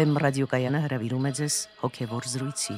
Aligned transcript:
Վեմ 0.00 0.14
ռադիոկայանը 0.22 0.78
հրավիրում 0.80 1.24
է 1.28 1.30
ձեզ 1.36 1.54
հոգևոր 1.80 2.26
զրույցի։ 2.32 2.74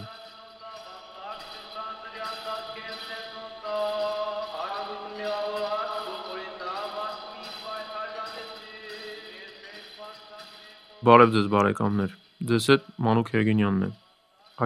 Բարև 11.06 11.34
ձեզ 11.36 11.46
բարեկամներ։ 11.52 12.16
Ձեզ 12.50 12.66
հետ 12.72 12.90
Մանուկ 13.06 13.30
Երգենյանն 13.36 13.86
է։ 13.86 13.90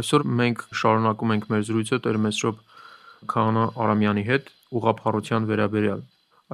Այսօր 0.00 0.24
մենք 0.40 0.64
շարունակում 0.80 1.34
ենք 1.36 1.48
մեր 1.52 1.66
զրույցը 1.68 2.00
Տեր 2.06 2.20
Մեսրոպ 2.28 2.64
Քահանա 3.34 3.66
Արամյանի 3.84 4.24
հետ 4.30 4.48
ուղափառության 4.80 5.50
վերաբերյալ։ 5.52 6.00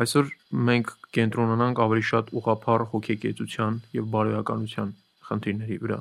Այսօր 0.03 0.35
մենք 0.73 0.93
կենտրոնանանք 1.21 1.87
ավելի 1.87 2.05
շատ 2.11 2.35
ուղափառ 2.43 2.89
հոգեկեցության 2.97 3.81
եւ 4.01 4.11
բարոյականության 4.17 4.93
խնդիրների 5.33 5.79
վրա։ 5.85 6.01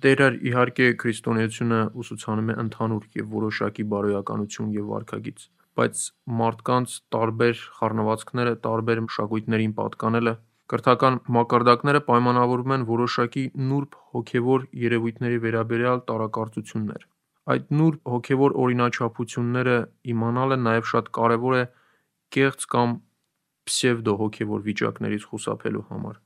Տերար 0.00 0.36
իհարկե 0.48 0.86
քրիստոնեությունը 1.04 1.80
ուսուցանում 2.02 2.52
է 2.52 2.54
ընդհանուր 2.64 3.08
եւ 3.20 3.34
որոշակի 3.36 3.84
բարոյականություն 3.94 4.70
եւ 4.80 4.86
վարքագիծ, 4.94 5.42
բայց 5.80 6.04
մարդկանց 6.40 6.94
տարբեր 7.16 7.66
խառնվածքները, 7.80 8.54
տարբեր 8.64 9.02
մշակույթներին 9.10 9.74
պատկանելը 9.80 10.34
Կրթական 10.70 11.16
մակարդակները 11.34 12.00
պայմանավորվում 12.06 12.72
են 12.76 12.82
որոշակի 12.86 13.42
նուրբ 13.70 13.94
հոգևոր 14.10 14.66
երևույթների 14.82 15.38
վերաբերյալ 15.44 16.02
տարակարծություններ։ 16.10 17.06
Այդ 17.54 17.72
նուրբ 17.80 18.12
հոգևոր 18.12 18.54
օրինաչափությունները 18.64 19.74
իմանալը 20.14 20.58
նաև 20.66 20.86
շատ 20.92 21.10
կարևոր 21.18 21.56
է 21.58 21.64
կեղծ 22.36 22.66
կամ 22.76 22.94
պսևդո 23.70 24.14
հոգևոր 24.22 24.62
վիճակներից 24.70 25.26
խուսափելու 25.32 25.84
համար։ 25.90 26.22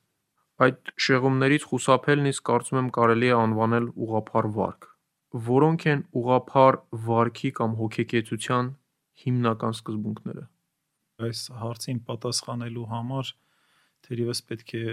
Այդ 0.62 0.90
շեղումներից 1.04 1.64
խուսափելն 1.70 2.30
իսկ 2.30 2.44
կարծում 2.46 2.80
եմ 2.80 2.90
կարելի 2.94 3.30
է 3.30 3.36
անվանել 3.36 3.86
ուղղափառ 4.04 4.48
վարք։ 4.58 4.86
Որո՞նք 5.46 5.86
են 5.92 6.04
ուղղափառ 6.20 6.78
վարքի 7.06 7.50
կամ 7.58 7.72
հոգեկեցության 7.80 8.68
հիմնական 9.24 9.74
սկզբունքները։ 9.74 10.44
Այս 11.24 11.40
հարցին 11.62 11.98
պատասխանելու 12.10 12.86
համար 12.92 13.32
թերևս 14.06 14.40
պետք 14.50 14.72
է 14.78 14.84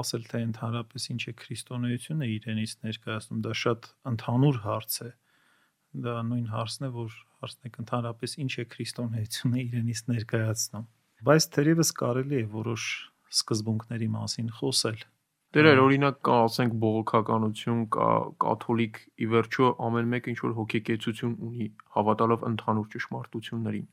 ասել 0.00 0.26
թե 0.30 0.40
ընդհանրապես 0.46 1.06
ինչ 1.14 1.22
է 1.30 1.32
քրիստոնեությունը 1.40 2.28
իրենից 2.34 2.74
ներկայացնում 2.86 3.40
դա 3.46 3.54
շատ 3.60 3.88
ընդհանուր 4.10 4.60
հարց 4.66 4.98
է 5.06 5.10
դա 6.04 6.14
նույն 6.30 6.46
հարցն 6.54 6.86
է 6.86 6.90
որ 6.94 7.16
հարցն 7.42 7.70
է 7.70 7.72
ընդհանրապես 7.82 8.36
ինչ 8.44 8.52
է 8.62 8.66
քրիստոնեությունը 8.74 9.62
իրենից 9.64 10.02
ներկայացնում 10.10 10.86
բայց 11.30 11.48
թերևս 11.56 11.90
կարելի 12.00 12.38
է 12.38 12.44
որոշ 12.54 12.84
սկզբունքների 13.30 14.08
մասին 14.16 14.48
խոսել։ 14.58 15.02
Դեր 15.50 15.66
էր 15.70 15.80
օրինակ 15.82 16.18
կա, 16.26 16.34
ասենք 16.46 16.74
բողոքականություն, 16.82 17.78
կա 17.94 18.08
կաթոլիկ 18.42 18.98
ի 19.24 19.26
վերջո 19.32 19.70
ամեն 19.86 20.10
մեկը 20.12 20.30
ինչ 20.32 20.40
որ 20.44 20.52
հոգեկեցություն 20.58 21.32
ունի, 21.48 21.66
հավատալով 21.96 22.44
ընդհանուր 22.50 22.90
ճշմարտություններին։ 22.94 23.88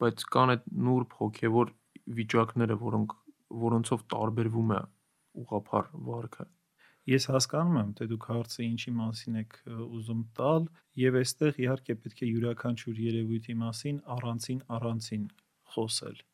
Բայց 0.00 0.24
կան 0.36 0.52
այդ 0.54 0.64
նուրբ 0.86 1.16
հոգևոր 1.20 1.72
վիճակները, 2.20 2.78
որոնք 2.86 3.16
որոնցով 3.66 4.06
տարբերվում 4.16 4.72
է 4.76 4.80
ուղափառ 5.44 5.90
վարքը։ 6.08 6.46
Ես 7.06 7.28
հասկանում 7.30 7.76
եմ, 7.80 7.90
թե 8.00 8.06
դուք 8.12 8.24
հարցը 8.32 8.64
ինչի 8.66 8.94
մասին 9.00 9.36
եք 9.42 9.58
ուզում 9.76 10.22
տալ, 10.40 10.64
եւ 11.04 11.18
այստեղ 11.20 11.60
իհարկե 11.66 11.98
պետք 12.06 12.24
է 12.24 12.30
յուրաքանչյուր 12.32 13.02
երևույթի 13.04 13.58
մասին 13.66 14.00
առանցին 14.16 14.64
առանցին 14.78 15.28
խոսել 15.76 16.24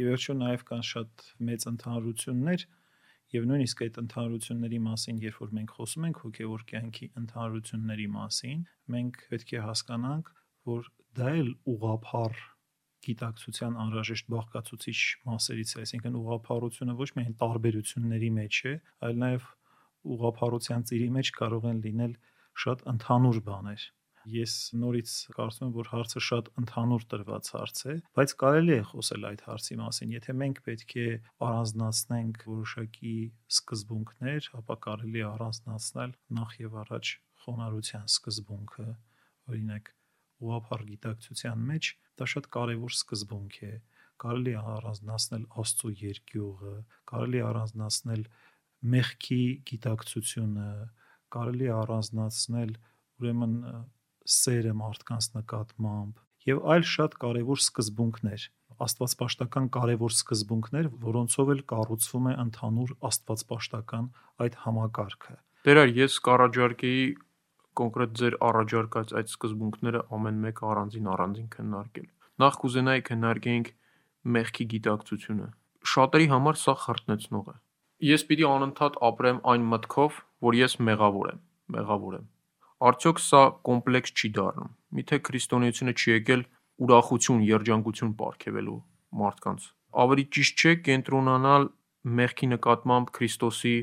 ի 0.00 0.04
վերջո 0.08 0.36
նաև 0.40 0.62
կան 0.70 0.84
շատ 0.90 1.26
մեծ 1.48 1.66
ընդհանրություններ 1.70 2.64
եւ 3.30 3.44
նույնիսկ 3.50 3.82
այդ 3.86 3.98
ընդհանրությունների 4.02 4.78
մասին, 4.86 5.18
երբ 5.24 5.36
որ 5.40 5.50
մենք 5.58 5.74
խոսում 5.76 6.06
ենք 6.08 6.22
հոգեոր 6.24 6.64
կյանքի 6.70 7.06
ընդհանրությունների 7.20 8.06
մասին, 8.14 8.64
մենք 8.94 9.20
պետք 9.30 9.52
է 9.54 9.60
հասկանանք, 9.66 10.32
որ 10.70 10.88
դա 11.20 11.28
էլ 11.40 11.52
ուղափառ 11.74 12.40
գիտակցության 13.06 13.78
անհրաժեշտ 13.84 14.26
բաղկացուցիչ 14.34 14.98
մասերից 15.30 15.70
է, 15.70 15.78
այսինքն 15.84 16.18
ուղափառությունը 16.20 16.96
ոչ 16.98 17.08
միայն 17.16 17.36
տարբերությունների 17.40 18.30
մեջ 18.40 18.58
է, 18.70 18.74
այլ 19.08 19.22
նաև 19.22 19.46
ուղափառության 20.16 20.84
ծիրի 20.90 21.08
մեջ 21.16 21.32
կարող 21.38 21.70
են 21.70 21.80
լինել 21.86 22.12
շատ 22.64 22.84
ընդհանուր 22.92 23.40
բաներ 23.46 23.86
Ես 24.28 24.54
նորից 24.76 25.12
կարծում 25.36 25.66
եմ, 25.66 25.70
որ 25.76 25.90
հարցը 25.90 26.20
շատ 26.26 26.48
ընդհանուր 26.60 27.04
տրված 27.12 27.50
հարց 27.54 27.80
է, 27.90 27.94
բայց 28.18 28.34
կարելի 28.42 28.74
է 28.74 28.82
խոսել 28.90 29.28
այդ 29.30 29.44
հարցի 29.48 29.76
մասին։ 29.80 30.12
Եթե 30.16 30.34
մենք 30.40 30.60
պետք 30.66 30.92
է 31.00 31.06
առանձնացնենք 31.48 32.44
որոշակի 32.50 33.14
սկզբունքներ, 33.56 34.50
ապա 34.60 34.76
կարելի 34.86 35.22
է 35.24 35.26
առանձնացնել 35.30 36.12
նախ 36.40 36.52
եւ 36.60 36.76
առաջ 36.84 37.14
խոնարհության 37.40 38.04
սկզբունքը, 38.10 38.88
օրինակ 39.50 39.94
ուղափառ 40.40 40.84
գիտակցության 40.90 41.64
մեջ 41.70 41.90
դա 42.20 42.28
շատ 42.34 42.46
կարևոր 42.60 42.94
սկզբունք 43.00 43.56
է 43.64 43.72
կարելի 44.20 44.52
է 44.52 44.62
առանձնացնել 44.74 45.44
Աստծո 45.60 45.90
երկյուղը, 46.00 46.74
կարելի 47.10 47.40
է 47.40 47.44
առանձնացնել 47.50 48.24
մեղքի 48.94 49.44
գիտակցությունը, 49.70 50.68
կարելի 51.36 51.68
է 51.70 51.72
առանձնացնել 51.80 52.74
ուրեմն 53.20 53.56
սերը 54.36 54.72
մարդկանց 54.80 55.30
նկատմամբ 55.40 56.24
եւ 56.50 56.64
այլ 56.74 56.88
շատ 56.94 57.20
կարևոր 57.24 57.62
սկզբունքներ 57.66 58.48
աստվածպաշտական 58.80 59.66
կարևոր 59.74 60.14
սկզբունքներ, 60.14 60.86
որոնցով 61.04 61.50
էլ 61.54 61.60
կառուցվում 61.72 62.28
է 62.30 62.32
ընդհանուր 62.44 62.92
աստվածպաշտական 63.08 64.06
այդ 64.44 64.56
համակարգը։ 64.64 65.36
Տերար, 65.68 65.92
ես 66.00 66.16
կառաջարկեի 66.28 67.04
կոնկրետ 67.80 68.16
ձեր 68.20 68.36
առաջարկած 68.48 69.14
այդ 69.20 69.34
սկզբունքները 69.34 70.02
ամեն 70.16 70.40
մեկը 70.46 70.66
առանձին 70.70 71.12
առանձին 71.14 71.50
քննարկել։ 71.56 72.08
Նախ 72.40 72.58
կուզենայի 72.64 73.04
քննարկեինք 73.10 73.70
մեղքի 74.40 74.66
գիտակցությունը։ 74.72 75.48
Շատերի 75.90 76.26
համար 76.32 76.60
սա 76.64 76.74
խրտնեցնող 76.88 77.52
է։ 77.52 77.56
Ես 78.10 78.26
պիտի 78.30 78.46
անընդհատ 78.48 79.00
ապրեմ 79.10 79.40
այն 79.52 79.70
մտքով, 79.76 80.20
որ 80.48 80.60
ես 80.60 80.76
մեղավոր 80.88 81.32
եմ, 81.36 81.40
մեղավոր 81.76 82.20
եմ 82.20 82.28
Արդյոք 82.80 83.18
սա 83.20 83.40
կոմպլեքս 83.68 84.12
չի 84.16 84.28
դառնում։ 84.36 84.68
Միթե 84.96 85.16
քրիստոնեությունը 85.28 85.92
չի 86.00 86.06
եկել 86.10 86.44
ուրախություն, 86.84 87.42
երջանկություն 87.44 88.14
պարգևելու 88.20 88.76
մարդկանց։ 89.20 89.66
Ավելի 90.04 90.24
ճիշտ 90.36 90.64
չէ 90.64 90.72
կենտրոնանալ 90.86 91.68
մեղքի 92.20 92.48
նկատմամբ 92.54 93.12
Քրիստոսի 93.20 93.74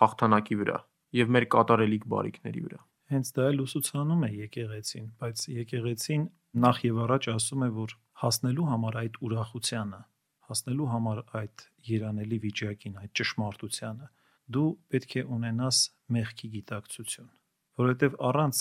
հաղթանակի 0.00 0.58
վրա 0.62 0.78
եւ 1.20 1.36
մեր 1.36 1.48
կատարելիք 1.56 2.08
բարիքների 2.16 2.64
վրա։ 2.66 2.80
Հենց 3.12 3.32
դա 3.36 3.46
էլ 3.52 3.62
ուսուցանում 3.66 4.24
է 4.24 4.30
եկեղեցին, 4.40 5.06
բայց 5.20 5.46
եկեղեցին 5.56 6.26
նախ 6.64 6.84
եւ 6.88 7.00
առաջ 7.06 7.28
ասում 7.36 7.66
է, 7.66 7.70
որ 7.76 7.96
հասնելու 8.24 8.68
համար 8.72 9.00
այդ 9.04 9.18
ուրախությանը, 9.26 10.00
հասնելու 10.48 10.92
համար 10.96 11.24
այդ 11.44 11.66
երանելի 11.92 12.38
վիճակին, 12.46 13.00
այդ 13.04 13.16
ճշմարտությանը, 13.20 14.12
դու 14.56 14.68
պետք 14.96 15.18
է 15.20 15.26
ունենաս 15.36 15.82
մեղքի 16.16 16.48
գիտակցություն 16.56 17.34
որովհետև 17.80 18.16
առանց 18.28 18.60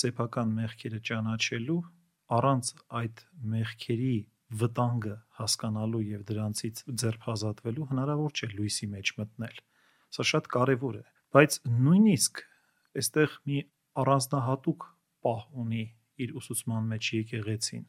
սեփական 0.00 0.52
մեղքերը 0.56 1.00
ճանաչելու, 1.08 1.78
առանց 2.36 2.70
այդ 3.00 3.22
մեղքերի 3.54 4.16
վտանգը 4.62 5.16
հասկանալու 5.40 6.02
եւ 6.06 6.22
դրանցից 6.30 6.82
ձերբազատվելու 7.02 7.88
հնարավոր 7.90 8.36
չէ 8.36 8.48
լույսի 8.56 8.88
մեջ 8.94 9.12
մտնել։ 9.20 9.60
Սա 10.16 10.26
շատ 10.30 10.48
կարեւոր 10.56 11.00
է, 11.00 11.04
բայց 11.36 11.58
նույնիսկ 11.86 12.42
այստեղ 13.02 13.36
մի 13.50 13.58
առանձնահատուկ 14.02 14.88
պահ 15.26 15.42
ունի 15.64 15.84
իր 16.26 16.34
ուսուցման 16.40 16.90
մեջ 16.94 17.12
եկեղեցին 17.16 17.84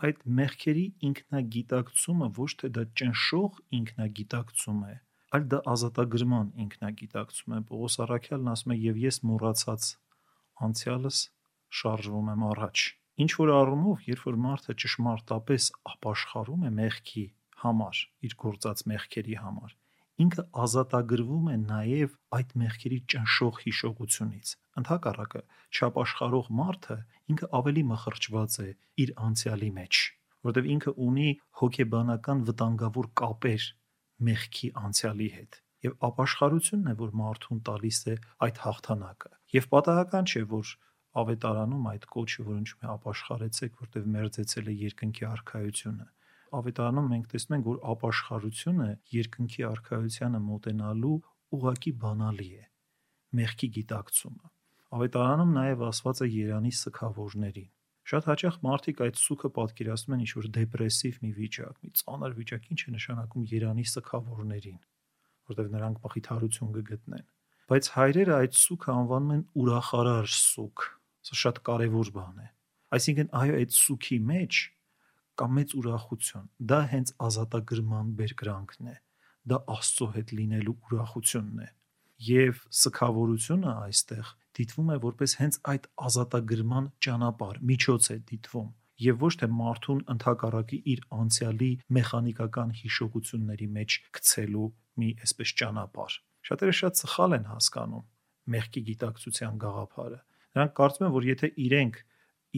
այդ 0.00 0.20
մեղքերի 0.36 0.84
ինքնագիտակցումը 1.06 2.28
ոչ 2.36 2.50
թե 2.60 2.68
դա 2.76 2.84
ճնշող 3.00 3.58
ինքնագիտակցում 3.78 4.78
է, 4.88 4.94
այլ 5.36 5.44
դա 5.52 5.58
ազատագրման 5.72 6.52
ինքնագիտակցում 6.64 7.56
է։ 7.56 7.60
Պողոս 7.70 7.96
Արաքյալն 8.04 8.52
ասում 8.54 8.74
է 8.74 8.78
եւ 8.80 9.00
ես 9.04 9.20
մոռացած 9.30 9.90
անցյալս 10.66 11.18
շարժվում 11.80 12.30
եմ 12.34 12.42
առաջ։ 12.50 12.82
Ինչ 13.20 13.30
որ 13.40 13.50
առումով, 13.56 14.02
երբ 14.10 14.24
որ 14.26 14.36
մարդը 14.44 14.74
ճշմարտապես 14.82 15.68
ապաշխարում 15.92 16.64
է 16.66 16.70
մեղքի 16.78 17.24
համար, 17.62 18.00
իր 18.26 18.34
գործած 18.44 18.82
մեղքերի 18.90 19.36
համար, 19.44 19.74
ինքը 20.24 20.44
ազատագրվում 20.64 21.50
է 21.52 21.56
նաև 21.64 22.16
այդ 22.38 22.54
մեղքերի 22.62 22.98
ճնշող 23.12 23.60
հիշողությունից։ 23.64 24.52
Ընթակառակը, 24.80 25.42
չապաշխարող 25.76 26.50
մարդը 26.60 26.98
ինքը 27.34 27.50
ավելի 27.60 27.84
մխրճված 27.92 28.58
է 28.64 28.68
իր 29.04 29.14
անցյալի 29.30 29.70
մեջ, 29.80 30.02
որովհետև 30.50 30.70
ինքը 30.76 30.94
ունի 31.08 31.30
հոգեբանական 31.62 32.44
վտանգավոր 32.50 33.10
կապեր 33.22 33.66
մեղքի 34.30 34.72
անցյալի 34.84 35.32
հետ 35.40 35.60
եւ 35.86 35.96
ապաշխարությունն 36.10 36.92
է, 36.92 36.94
որ 37.00 37.12
մարդուն 37.20 37.60
տալիս 37.70 38.00
է 38.12 38.14
այդ 38.46 38.62
հաղթանակը։ 38.64 39.30
Եվ 39.56 39.68
պատահական 39.74 40.30
չէ, 40.30 40.42
որ 40.50 40.72
ավետարանում 41.20 41.86
այդ 41.90 42.04
կոչը 42.14 42.46
որոնչում 42.50 42.84
է 42.84 42.90
ապաշխարեցեք, 42.94 43.78
որտեղ 43.80 44.08
մերձեցել 44.14 44.70
է 44.70 44.74
երկնքի 44.80 45.24
արխայությունը։ 45.30 46.06
Ավետարանում 46.60 47.10
մենք 47.10 47.26
տեսնում 47.30 47.56
ենք, 47.56 47.66
որ 47.70 47.80
ապաշխարությունը 47.94 48.88
երկնքի 49.14 49.66
արխայությանը 49.70 50.40
մոտենալու 50.50 51.16
ուղակի 51.56 51.92
բանալի 52.04 52.50
է։ 52.60 52.64
մեղքի 53.40 53.68
գիտակցումը։ 53.74 54.48
Ավետարանում 54.90 55.50
նաև 55.54 55.82
ասված 55.86 56.20
է 56.24 56.26
Երանի 56.30 56.72
սքավորներին։ 56.74 57.68
Շատ 58.10 58.24
հաճախ 58.30 58.56
մարդիկ 58.66 59.02
այդ 59.06 59.20
սուքը 59.22 59.50
պատկերացնում 59.58 60.14
են 60.16 60.22
ինչ-որ 60.24 60.46
դեպրեսիվ 60.56 61.18
մի 61.22 61.30
վիճակ, 61.36 61.74
մի 61.84 61.90
ծանր 62.00 62.34
վիճակ, 62.40 62.64
ինչ 62.74 62.80
է 62.80 62.94
նշանակում 62.96 63.44
Երանի 63.50 63.84
սքավորներին, 63.90 64.80
որտեղ 65.50 65.70
նրանք 65.74 66.00
մխիթարություն 66.06 66.72
կգտնեն։ 66.76 67.26
Բայց 67.70 67.88
հայրերը 67.94 68.34
այդ 68.40 68.56
սուքը 68.60 68.90
անվանում 69.00 69.34
են 69.36 69.42
ուրախարար 69.62 70.30
սուք։ 70.34 70.86
Սա 71.30 71.36
շատ 71.40 71.60
կարևոր 71.68 72.10
բան 72.16 72.40
է։ 72.40 72.48
Այսինքն 72.96 73.28
այո, 73.40 73.58
այդ 73.60 73.76
սուքի 73.76 74.18
մեջ 74.30 74.60
կա 75.40 75.46
մեծ 75.56 75.74
ուրախություն։ 75.80 76.48
Դա 76.70 76.80
հենց 76.90 77.12
ազատագրման 77.26 78.10
բերկրանքն 78.18 78.90
է։ 78.90 78.96
Դա 79.50 79.60
Աստծո 79.76 80.08
հետ 80.16 80.34
լինելու 80.40 80.76
ուրախությունն 80.90 81.62
է։ 81.64 81.68
Եվ 82.30 82.58
սքավորությունը 82.80 83.76
այստեղ 83.86 84.34
դիտվում 84.58 84.90
է 84.90 84.98
որպես 85.06 85.36
հենց 85.40 85.58
այդ 85.72 85.88
ազատագրման 86.10 86.90
ճանապարհ, 87.06 87.62
միջոց 87.70 88.10
է 88.10 88.18
դիտվում 88.30 88.68
եւ 89.00 89.22
ոչ 89.24 89.32
թե 89.40 89.48
մարդուն 89.56 90.00
ընդհակառակի 90.12 90.78
իր 90.92 91.04
անցյալի 91.16 91.70
մեխանիկական 91.96 92.74
հիշողությունների 92.80 93.68
մեջ 93.76 93.96
գցելու 94.16 94.66
մի 95.00 95.10
այսպես 95.26 95.54
ճանապարհ։ 95.60 96.16
Շատերը 96.50 96.74
շատ 96.80 97.00
սխալ 97.04 97.36
են 97.36 97.46
հասկանում 97.50 98.06
մեղքի 98.50 98.80
գիտակցության 98.90 99.58
գաղափարը։ 99.64 100.20
Նրանք 100.50 100.72
կարծում 100.80 101.06
են, 101.06 101.12
որ 101.14 101.26
եթե 101.30 101.50
իրենք 101.70 102.00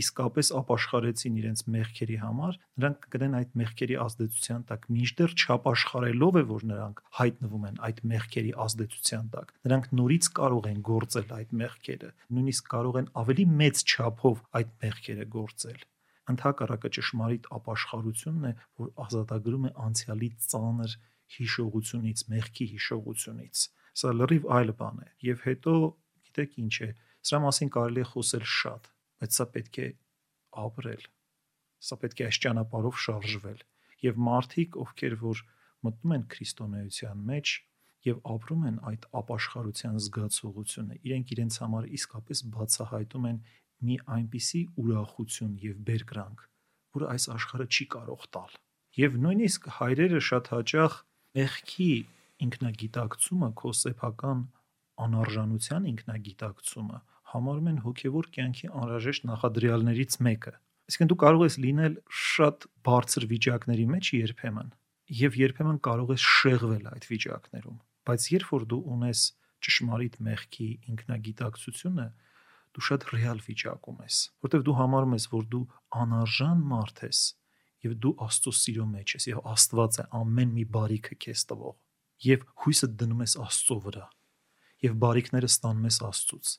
իսկապես 0.00 0.50
ապաշխարեցին 0.56 1.34
իրենց 1.43 1.62
մեղքերի 1.73 2.17
համար, 2.23 2.55
նրանք 2.81 3.02
կգնեն 3.05 3.34
այդ 3.38 3.50
մեղքերի 3.61 3.96
ազդեցության 4.05 4.62
տակ, 4.70 4.87
մինչդեռ 4.96 5.34
չապաշխարելով 5.43 6.38
է, 6.40 6.44
որ 6.49 6.64
նրանք 6.70 7.02
հայտնվում 7.19 7.67
են 7.69 7.76
այդ 7.88 8.00
մեղքերի 8.12 8.52
ազդեցության 8.64 9.29
տակ։ 9.37 9.52
Նրանք 9.69 9.90
նորից 10.00 10.31
կարող 10.40 10.69
են 10.73 10.81
գործել 10.88 11.34
այդ 11.37 11.55
մեղքերը, 11.62 12.11
նույնիսկ 12.32 12.73
կարող 12.73 12.99
են 13.02 13.11
ավելի 13.23 13.46
մեծ 13.61 13.84
չափով 13.93 14.43
այդ 14.62 14.75
մեղքերը 14.87 15.26
գործել։ 15.37 15.81
Ընթակառակը 16.32 16.88
ճշմարիտ 16.96 17.46
ապաշխարությունն 17.52 18.44
է, 18.49 18.52
որ 18.81 18.90
ազատագրում 19.05 19.64
է 19.69 19.73
անցյալի 19.82 20.29
ծանր 20.49 20.93
հիշողությունից, 21.37 22.25
մեղքի 22.32 22.67
հիշողությունից։ 22.73 23.67
Սա 24.02 24.17
լրիվ 24.17 24.49
այլ 24.58 24.75
բան 24.82 24.99
է։ 25.02 25.08
Եվ 25.32 25.46
հետո 25.46 25.76
գիտեք 26.26 26.58
ինչ 26.62 26.75
է, 26.87 26.90
սրա 27.23 27.40
մասին 27.46 27.70
կարելի 27.76 28.02
է 28.02 28.08
խոսել 28.12 28.46
շատ 28.52 28.93
բայց 29.23 29.37
սա 29.38 29.44
պետք 29.55 29.76
է 29.79 29.84
ապրել։ 30.58 31.02
Սա 31.87 31.96
պետք 32.02 32.20
է 32.23 32.25
այս 32.26 32.38
ճանապարհով 32.43 32.96
շարժվել։ 33.02 33.61
Եվ 34.02 34.17
մարդիկ, 34.26 34.79
ովքեր 34.82 35.14
որ 35.20 35.43
մտնում 35.87 36.14
են 36.17 36.25
քրիստոնեության 36.32 37.20
մեջ 37.29 37.52
եւ 38.02 38.19
ապրում 38.32 38.64
են 38.70 38.81
այդ 38.90 39.06
ապաշխարության 39.20 40.00
զգացողությունը, 40.02 40.96
իրենք 41.06 41.32
իրենց 41.37 41.58
համար 41.62 41.87
իսկապես 42.02 42.43
բացահայտում 42.56 43.29
են 43.31 43.38
մի 43.87 43.96
այնպիսի 44.17 44.62
ուրախություն 44.82 45.55
եւ 45.62 45.76
բերկրանք, 45.87 46.43
որը 46.99 47.11
այս 47.14 47.29
աշխարհը 47.38 47.67
չի 47.70 47.87
կարող 47.94 48.26
տալ։ 48.34 48.58
Եվ 49.02 49.19
նույնիսկ 49.23 49.70
հայրերը 49.79 50.20
շատ 50.32 50.50
հաճախ 50.52 50.99
մեղքի 51.37 51.93
ինքնագիտակցումը, 52.46 53.49
քո 53.58 53.73
սեփական 53.79 54.44
անարժանության 55.02 55.88
ինքնագիտակցումը 55.93 56.99
համարում 57.32 57.69
են 57.73 57.79
հոգևոր 57.87 58.29
կյանքի 58.37 58.70
անհրաժեշտ 58.82 59.26
նախադրյալներից 59.31 60.17
մեկը։ 60.26 60.52
Այսինքն 60.93 61.11
դու 61.12 61.19
կարող 61.23 61.44
ես 61.46 61.56
լինել 61.64 61.94
շատ 62.23 62.67
բարձր 62.88 63.26
վիճակների 63.32 63.87
մեջ 63.93 64.11
երբեմն 64.19 64.73
եւ 65.23 65.38
երբեմն 65.40 65.79
կարող 65.87 66.12
ես 66.12 66.26
շեղվել 66.32 66.90
այդ 66.93 67.06
վիճակներում, 67.12 67.79
բայց 68.08 68.26
երբ 68.32 68.52
որ 68.52 68.67
դու 68.73 68.82
ունես 68.96 69.23
ճշմարիտ 69.62 70.19
մեղքի 70.26 70.69
ինքնագիտակցությունը, 70.93 72.06
դու 72.73 72.84
շատ 72.88 73.06
ռեալ 73.12 73.43
վիճակում 73.46 73.99
ես, 74.02 74.19
որտեղ 74.46 74.64
դու 74.69 74.76
համարում 74.82 75.17
ես, 75.17 75.26
որ 75.32 75.49
դու 75.52 75.64
անարժան 76.02 76.62
մարդ 76.73 77.02
ես 77.06 77.20
եւ 77.87 77.94
դու 78.02 78.12
Աստծո 78.26 78.52
սիրո 78.62 78.88
մեջ 78.96 79.14
ես 79.19 79.29
եւ 79.32 79.46
Աստված 79.52 80.00
է 80.02 80.08
ամեն 80.23 80.52
մի 80.58 80.67
բարիքը 80.76 81.17
քեզ 81.26 81.46
տվող 81.52 81.79
եւ 82.26 82.44
հույսը 82.64 82.88
դնում 83.02 83.25
ես 83.26 83.38
Աստծո 83.46 83.79
վրա 83.87 84.05
եւ 84.87 85.00
բարիքները 85.02 85.50
ստանում 85.52 85.88
ես 85.90 85.99
Աստծուց 86.12 86.52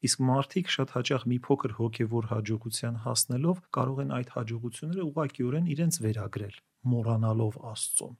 Իսկ 0.00 0.20
մարդիկ 0.24 0.70
շատ 0.72 0.92
հաճախ 0.96 1.24
մի 1.28 1.36
փոքր 1.44 1.72
հոգևոր 1.76 2.26
հաջողության 2.30 2.94
հասնելով 3.04 3.58
կարող 3.76 3.98
են 4.04 4.12
այդ 4.16 4.30
հաջողությունները 4.32 5.02
ուղղակիորեն 5.10 5.66
իրենց 5.74 5.98
վերագրել, 6.04 6.54
մոռանալով 6.92 7.58
Աստծուն։ 7.70 8.14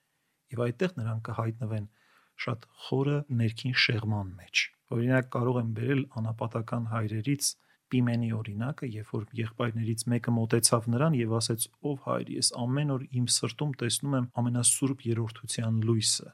Եվ 0.52 0.62
այդտեղ 0.66 0.92
նրանք 1.00 1.22
կհայտնվեն 1.30 1.86
շատ 2.44 2.66
խորը 2.84 3.16
ներքին 3.40 3.78
շեղման 3.84 4.28
մեջ։ 4.42 4.64
Օրինակ 4.96 5.32
կարող 5.40 5.60
են 5.60 5.72
բերել 5.80 6.04
անապատական 6.20 6.84
հայրերից 6.92 7.48
Պիմենի 7.90 8.28
օրինակը, 8.38 8.88
երբ 8.94 9.12
որ 9.14 9.24
եղբայրներից 9.40 10.02
մեկը 10.12 10.32
մտեցավ 10.36 10.88
նրան 10.94 11.16
եւ 11.20 11.32
ասեց. 11.40 11.66
«Ով 11.90 11.96
հայր, 12.06 12.30
ես 12.40 12.50
ամեն 12.64 12.92
օր 12.94 13.04
իմ 13.20 13.26
սրտում 13.34 13.72
տեսնում 13.80 14.16
եմ 14.20 14.26
ամենասուրբ 14.40 15.04
երրորդության 15.10 15.80
լույսը»։ 15.90 16.28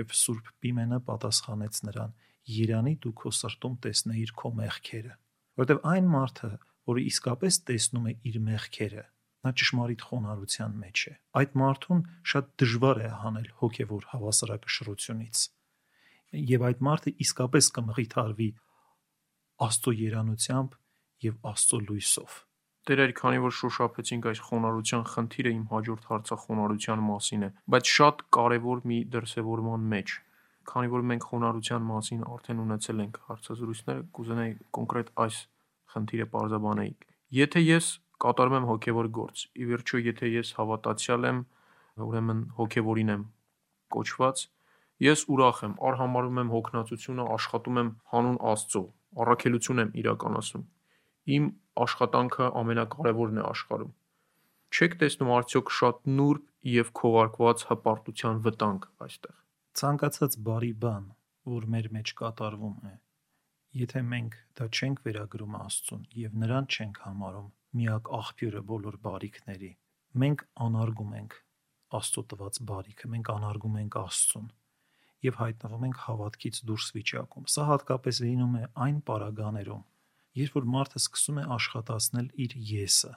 Եվ 0.00 0.14
Սուրբ 0.20 0.50
Պիմենը 0.62 0.98
պատասխանեց 1.10 1.80
նրան. 1.90 2.12
Երանի 2.50 2.94
դու 3.04 3.14
քո 3.20 3.30
սրտում 3.36 3.74
տեսնեիր 3.84 4.30
քո 4.40 4.50
մեղքերը, 4.60 5.14
որովհետև 5.60 5.80
այն 5.90 6.06
մարդը, 6.14 6.50
որը 6.90 7.02
իսկապես 7.10 7.58
տեսնում 7.68 8.06
է 8.10 8.14
իր 8.30 8.38
մեղքերը, 8.46 9.04
նա 9.44 9.52
ճշմարիտ 9.60 10.04
խոնարհության 10.08 10.72
մեջ 10.80 11.02
է։ 11.10 11.12
Այդ 11.40 11.54
մարդուն 11.60 12.00
շատ 12.32 12.50
դժվար 12.62 13.00
է 13.00 13.10
հանել 13.20 13.48
հոգևոր 13.60 14.08
հավասարակշռությունից։ 14.10 15.44
Եվ 16.50 16.66
այդ 16.70 16.82
մարդը 16.86 17.12
իսկապես 17.26 17.70
կմղիթարվի 17.76 18.50
Աստծո 19.60 19.92
երանությամբ 20.00 20.76
եւ 21.26 21.52
Աստծո 21.52 21.82
լույսով։ 21.90 22.40
Տերեր, 22.88 23.12
քանի 23.20 23.44
որ 23.44 23.54
շոշափեցինք 23.60 24.26
այս 24.30 24.40
խոնարհության 24.48 25.04
խնդիրը, 25.10 25.50
իմ 25.60 25.64
հաջորդ 25.70 26.10
հարցը 26.10 26.36
խոնարհության 26.44 27.06
մասին 27.10 27.44
է, 27.44 27.50
բայց 27.74 27.94
շատ 28.00 28.22
կարևոր 28.36 28.84
մի 28.90 28.98
դրսևորման 29.14 29.88
մեջ 29.94 30.18
քանի 30.70 30.90
որ 30.92 31.02
մենք 31.10 31.24
խոնարհության 31.30 31.86
մասին 31.88 32.20
արդեն 32.30 32.60
ունեցել 32.64 33.02
ենք 33.04 33.16
հարցազրույցներ, 33.26 34.00
կուզենայի 34.16 34.52
կոնկրետ 34.76 35.10
այս 35.24 35.38
խնդիրը 35.94 36.26
parzabanեիք։ 36.34 37.06
Եթե 37.40 37.62
ես 37.64 37.88
կատարում 38.24 38.56
եմ 38.58 38.68
հոգևոր 38.70 39.08
գործ, 39.18 39.44
ի 39.50 39.68
վերջո 39.70 40.02
եթե 40.04 40.30
ես 40.30 40.52
հավատացյալ 40.60 41.28
եմ, 41.30 41.40
ուրեմն 42.06 42.42
հոգևորին 42.60 43.12
եմ 43.14 43.24
կոչված, 43.96 44.44
ես 45.10 45.24
ուրախ 45.34 45.62
եմ, 45.66 45.74
արհամարում 45.90 46.40
եմ 46.44 46.52
հոգնածությունը, 46.54 47.26
աշխատում 47.40 47.80
եմ 47.80 47.90
հանուն 48.14 48.38
Աստծո, 48.50 48.84
առաքելություն 49.24 49.82
եմ 49.84 49.94
իրականացնում։ 50.04 50.66
Իմ 51.36 51.50
աշխատանքը 51.84 52.48
ամենակարևորն 52.62 53.42
է 53.42 53.44
աշխարհում։ 53.50 53.92
Չեք 54.70 54.96
տեսնում 55.02 55.34
արդյոք 55.40 55.76
շատ 55.80 56.02
նուրբ 56.20 56.48
եւ 56.78 56.90
քողարկված 57.00 57.68
հպարտության 57.70 58.42
վտանգ 58.46 58.90
այստեղ 59.06 59.40
ցանկացած 59.78 60.34
բարի 60.46 60.72
բան, 60.82 61.04
որ 61.50 61.66
մեր 61.72 61.86
մեջ 61.94 62.10
կատարվում 62.20 62.88
է, 62.90 62.94
եթե 63.80 64.00
մենք 64.12 64.34
դա 64.58 64.66
չենք 64.76 65.02
վերագրում 65.06 65.54
Աստծուն 65.60 66.00
եւ 66.20 66.34
նրան 66.42 66.66
չենք 66.74 66.98
համարում 67.04 67.46
միակ 67.80 68.10
աղբյուրը 68.18 68.62
բոլոր 68.70 68.96
բարիքների, 69.06 69.70
մենք 70.24 70.44
անարգում 70.66 71.14
ենք 71.20 71.36
Աստծո 72.00 72.24
տված 72.32 72.60
բարիքը, 72.70 73.10
մենք 73.14 73.30
անարգում 73.36 73.78
ենք 73.84 73.98
Աստծուն 74.00 74.50
եւ 75.30 75.38
հայտնվում 75.40 75.86
ենք 75.86 76.02
հավատքից 76.10 76.60
դուրս 76.70 76.90
վիճակում։ 76.96 77.48
Սա 77.54 77.64
հատկապես 77.70 78.20
լինում 78.26 78.54
է 78.60 78.64
այն 78.84 79.00
պարագաներում, 79.10 79.82
երբ 80.38 80.56
որ 80.60 80.66
մարդը 80.74 81.00
սկսում 81.00 81.40
է 81.40 81.44
աշխատացնել 81.56 82.28
իր 82.44 82.56
եսը։ 82.70 83.12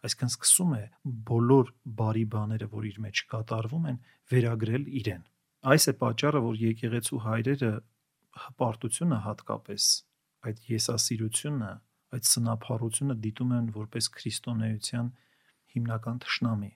Այսինքն 0.00 0.30
սկսում 0.32 0.70
է 0.76 0.82
բոլոր 1.28 1.72
բարի 2.00 2.24
բաները, 2.34 2.68
որ 2.72 2.86
իր 2.90 2.98
մեջ 3.04 3.22
կատարվում 3.34 3.88
են, 3.90 3.98
վերագրել 4.32 4.86
իրեն։ 5.00 5.24
Այս 5.70 5.86
է 5.90 5.94
պատճառը, 6.00 6.40
որ 6.46 6.60
եկեղեցու 6.60 7.20
հայրերը 7.26 7.72
հպարտությունը 8.44 9.18
հատկապես 9.26 9.88
այդ 10.48 10.60
եսասիրությունը, 10.70 11.70
այդ 12.16 12.28
սնափառությունը 12.30 13.16
դիտում 13.26 13.52
են 13.58 13.66
որպես 13.76 14.08
քրիստոնեության 14.16 15.10
հիմնական 15.74 16.22
ճշնամի, 16.24 16.70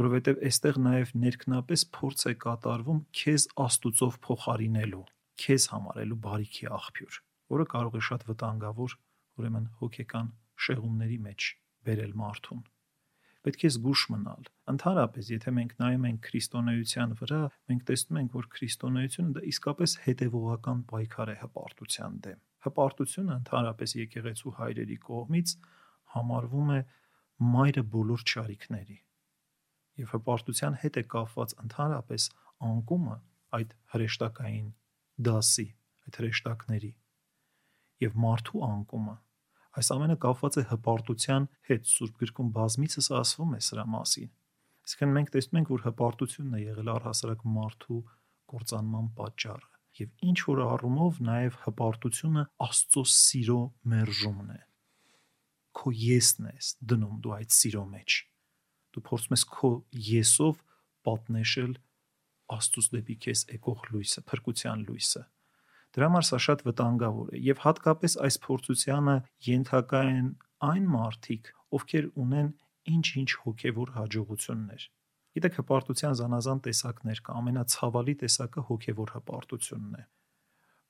որովհետև 0.00 0.40
այստեղ 0.48 0.80
նաև 0.86 1.12
ներքնապես 1.24 1.84
փորձ 1.98 2.24
է 2.30 2.34
կատարվում 2.44 3.04
քեզ 3.20 3.46
Աստուծով 3.64 4.16
փոխարինելու, 4.24 5.04
քեզ 5.44 5.68
համարելու 5.74 6.20
բարիքի 6.24 6.70
աղբյուր, 6.78 7.20
որը 7.52 7.66
կարող 7.74 7.98
է 7.98 8.04
շատ 8.10 8.28
վտանգավոր 8.30 9.00
ուրեմն 9.40 9.66
հոգեկան 9.82 10.30
շեղումների 10.68 11.18
մեջ 11.28 11.50
բերել 11.84 12.14
մարդուն 12.20 12.64
պետք 13.44 13.64
է 13.68 13.70
զգուշ 13.74 14.02
մնալ։ 14.08 14.46
Ընդհանրապես, 14.72 15.26
եթե 15.34 15.52
մենք 15.56 15.72
նայում 15.82 16.04
ենք 16.08 16.20
քրիստոնեության 16.24 17.10
վրա, 17.20 17.40
մենք 17.70 17.82
տեսնում 17.90 18.18
ենք, 18.20 18.30
որ 18.38 18.46
քրիստոնեությունը 18.54 19.34
դա 19.36 19.42
իսկապես 19.50 19.96
հետևողական 20.04 20.80
պայքար 20.92 21.32
է 21.34 21.36
հպարտության 21.42 22.16
դեմ։ 22.24 22.40
Հպարտությունը 22.64 23.36
ընդհանրապես 23.44 23.94
եկեղեցու 24.00 24.54
հայրերի 24.64 24.98
կողմից 25.04 25.54
համարվում 26.14 26.72
է 26.72 26.80
մայրը 27.52 27.84
բոլոր 27.94 28.26
ճարիքների։ 28.32 28.98
Եվ 30.00 30.14
հպարտության 30.14 30.80
հետ 30.80 30.96
է 30.96 31.04
կապված 31.12 31.56
ընդհանրապես 31.68 32.28
անկումը 32.64 33.16
այդ 33.60 33.78
հրեշտակային 33.94 34.68
դասի, 35.28 35.68
այդ 36.08 36.20
հրեշտակների 36.24 36.92
եւ 38.04 38.16
մարդու 38.24 38.62
անկումը 38.68 39.14
այս 39.80 39.90
ամենը 39.94 40.16
կապված 40.24 40.58
է 40.60 40.64
հպարտության 40.70 41.46
հետ 41.68 41.88
Սուրբ 41.90 42.18
գրքում 42.22 42.50
բազմիցս 42.58 43.08
ասվում 43.20 43.54
է 43.54 43.60
սրա 43.68 43.84
մասին 43.94 44.30
այսինքն 44.84 45.14
մենք 45.16 45.32
տեսնում 45.34 45.60
ենք 45.60 45.72
որ 45.74 45.84
հպարտությունն 45.88 46.58
է 46.58 46.60
եղել 46.64 46.90
առհասարակ 46.94 47.46
մարդու 47.54 48.00
կործանման 48.54 49.08
պատճառը 49.18 49.72
եւ 49.94 50.28
ինչ 50.28 50.38
որ 50.50 50.62
առումով 50.64 51.18
նաեւ 51.30 51.58
հպարտությունը 51.64 52.44
Աստծո 52.64 53.04
սիրո 53.14 53.58
մերժումն 53.94 54.54
է 54.54 54.60
քո 55.74 55.92
եսն 56.04 56.48
ես 56.50 56.70
դնում 56.92 57.18
դու 57.24 57.34
այդ 57.38 57.54
սիրո 57.58 57.84
մեջ 57.94 58.18
դու 58.94 59.04
փորձում 59.08 59.34
ես 59.34 59.44
քո 59.54 59.70
եսով 60.10 60.62
պատնեշել 61.08 61.74
Աստծուց 62.54 62.88
դեպի 62.92 63.14
քեզ 63.24 63.42
եկող 63.54 63.86
լույսը, 63.90 64.22
փրկության 64.28 64.82
լույսը։ 64.88 65.22
Դրա 65.94 66.08
համար 66.10 66.26
սա 66.26 66.38
շատ 66.44 66.64
վտանգավոր 66.66 67.28
է 67.34 67.40
եւ 67.48 67.60
հատկապես 67.64 68.16
այս 68.26 68.38
փորձությանը 68.46 69.14
ենթակա 69.46 70.00
են 70.14 70.26
այն 70.68 70.88
մարդիկ, 70.94 71.52
ովքեր 71.78 72.08
ունեն 72.24 72.50
ինչ-ինչ 72.94 73.30
հոգեվոր 73.44 73.94
հաջողություններ։ 73.98 74.88
Գիտեք, 75.34 75.56
հպարտության 75.60 76.18
զանազան 76.18 76.60
տեսակներ 76.66 77.22
կա, 77.26 77.38
ամենացավալի 77.42 78.14
տեսակը 78.24 78.66
հոգեվոր 78.70 79.14
հպարտությունն 79.18 79.96
է 80.02 80.04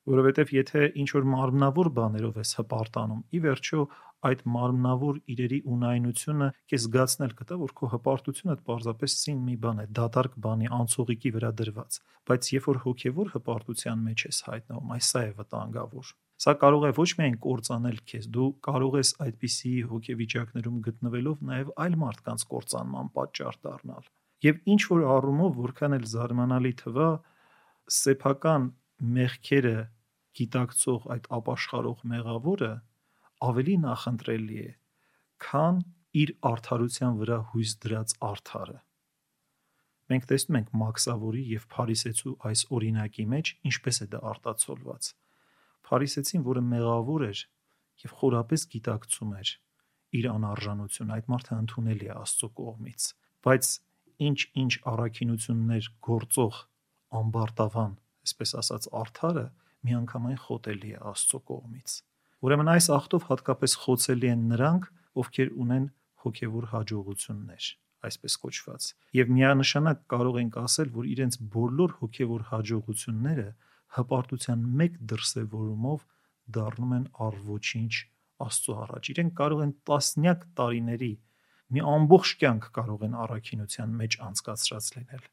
որովհետև 0.09 0.51
եթե 0.55 0.81
ինչ 1.01 1.09
որ 1.15 1.27
մարմնավոր 1.33 1.87
բաներով 1.95 2.35
ես 2.41 2.51
հպարտանում, 2.59 3.21
ի 3.35 3.39
վերջո 3.45 3.85
այդ 4.25 4.41
մարմնավոր 4.55 5.17
իրերի 5.33 5.59
ունայնությունը 5.75 6.49
քեզ 6.71 6.85
զգացնել 6.85 7.33
կտա, 7.39 7.57
որ 7.61 7.73
քո 7.77 7.89
հպարտությունը 7.93 8.55
պարզապես 8.69 9.15
սին 9.21 9.41
մի 9.45 9.55
բան 9.65 9.81
է, 9.81 9.87
դատարկ 9.99 10.37
բանի 10.45 10.69
անցողիկի 10.79 11.31
վրա 11.35 11.51
դրված, 11.61 11.99
բայց 12.29 12.49
երբ 12.55 12.69
որ 12.69 12.79
հոգևոր 12.85 13.33
հպարտության 13.35 14.05
մեջ 14.05 14.25
ես 14.29 14.39
հայտնվում, 14.49 14.93
այս 14.95 15.09
սա 15.15 15.21
է 15.25 15.31
վտանգավոր։ 15.41 16.13
Սա 16.35 16.53
կարող 16.61 16.85
է 16.85 16.91
ոչ 16.95 17.09
միայն 17.15 17.35
կործանել 17.45 17.99
քեզ, 18.11 18.25
դու 18.35 18.47
կարող 18.65 18.97
ես 18.99 19.11
այդպիսի 19.25 19.73
հոգեվիճակներում 19.91 20.79
գտնվելով 20.89 21.45
նաև 21.49 21.69
այլ 21.85 21.93
մարդկանց 22.01 22.43
կործանման 22.51 23.11
պատճառ 23.15 23.59
դառնալ։ 23.65 24.09
Եվ 24.45 24.57
ինչ 24.75 24.81
որ 24.91 25.05
առումով 25.15 25.61
որքան 25.63 25.95
էլ 25.95 26.09
զարմանալի 26.11 26.73
թվա, 26.81 27.07
սեփական 27.95 28.67
մեղքերը 29.15 29.77
գիտակցող 30.39 31.07
այդ 31.15 31.27
ապաշխարող 31.37 32.03
մեղավորը 32.11 32.71
ավելի 33.49 33.75
նախընտրելի 33.85 34.59
է, 34.65 34.71
քան 35.45 35.81
իր 36.15 36.31
արդարության 36.49 37.17
վրա 37.21 37.39
հույս 37.51 37.73
դրած 37.85 38.15
արդարը։ 38.29 38.77
Մենք 40.05 40.27
տեսնում 40.29 40.57
ենք 40.59 40.71
Մաքսավորի 40.79 41.43
եւ 41.49 41.63
Փարիսեցու 41.75 42.33
այս 42.49 42.61
օրինակի 42.77 43.25
մեջ 43.31 43.51
ինչպես 43.69 44.01
է 44.05 44.07
դա 44.13 44.19
արտացոլված։ 44.31 45.07
Փարիսեցին, 45.85 46.43
որը 46.45 46.63
մեղավոր 46.75 47.25
էր 47.25 47.41
եւ 48.05 48.13
խորապես 48.19 48.65
գիտակցում 48.75 49.33
էր 49.39 49.51
իր 50.15 50.27
անարժանությունը, 50.31 51.15
այդ 51.15 51.29
մարդը 51.33 51.57
ընդունելի 51.65 52.07
է 52.07 52.15
Աստծո 52.15 52.49
կողմից, 52.59 53.07
բայց 53.45 53.71
ինչ-ինչ 54.25 54.73
առաքինություններ 54.93 55.89
գործող 56.05 56.59
ամբարտավան, 57.19 57.95
այսպես 58.25 58.51
ասած, 58.61 58.87
արդարը 58.99 59.45
միանգամայն 59.85 60.37
խոտելի 60.45 60.91
է 60.95 60.99
Աստծո 61.11 61.39
կողմից։ 61.49 61.95
Ուրեմն 62.45 62.71
այս 62.75 62.87
ախտով 62.95 63.27
հատկապես 63.29 63.75
խոցելի 63.85 64.29
են 64.33 64.45
նրանք, 64.51 64.87
ովքեր 65.21 65.51
ունեն 65.65 65.85
հոգևոր 66.25 66.65
հաջողություններ, 66.73 67.67
այսպես 68.09 68.37
կոչված։ 68.45 68.87
Եվ 69.19 69.31
միանշանակ 69.35 70.01
կարող 70.13 70.39
ենք 70.41 70.57
ասել, 70.61 70.89
որ 70.95 71.09
իրենց 71.15 71.37
բոլոր 71.55 71.95
հոգևոր 72.01 72.43
հաջողությունները 72.49 73.47
հպարտության 73.95 74.65
մեկ 74.81 74.97
դրսևորումով 75.13 76.05
դառնում 76.55 76.97
են 76.99 77.05
առ 77.25 77.39
ոչինչ 77.55 77.93
Աստծո 78.45 78.73
առաջ։ 78.85 79.09
Իրենք 79.15 79.37
կարող 79.39 79.61
են 79.65 79.71
տասնյակ 79.87 80.41
տարիների 80.59 81.13
մի 81.75 81.85
ամբողջ 81.95 82.33
կյանք 82.41 82.67
կարող 82.75 83.07
են 83.07 83.15
առաքինության 83.25 83.95
մեջ 84.01 84.19
անցկացրած 84.25 84.89
լինել 84.97 85.23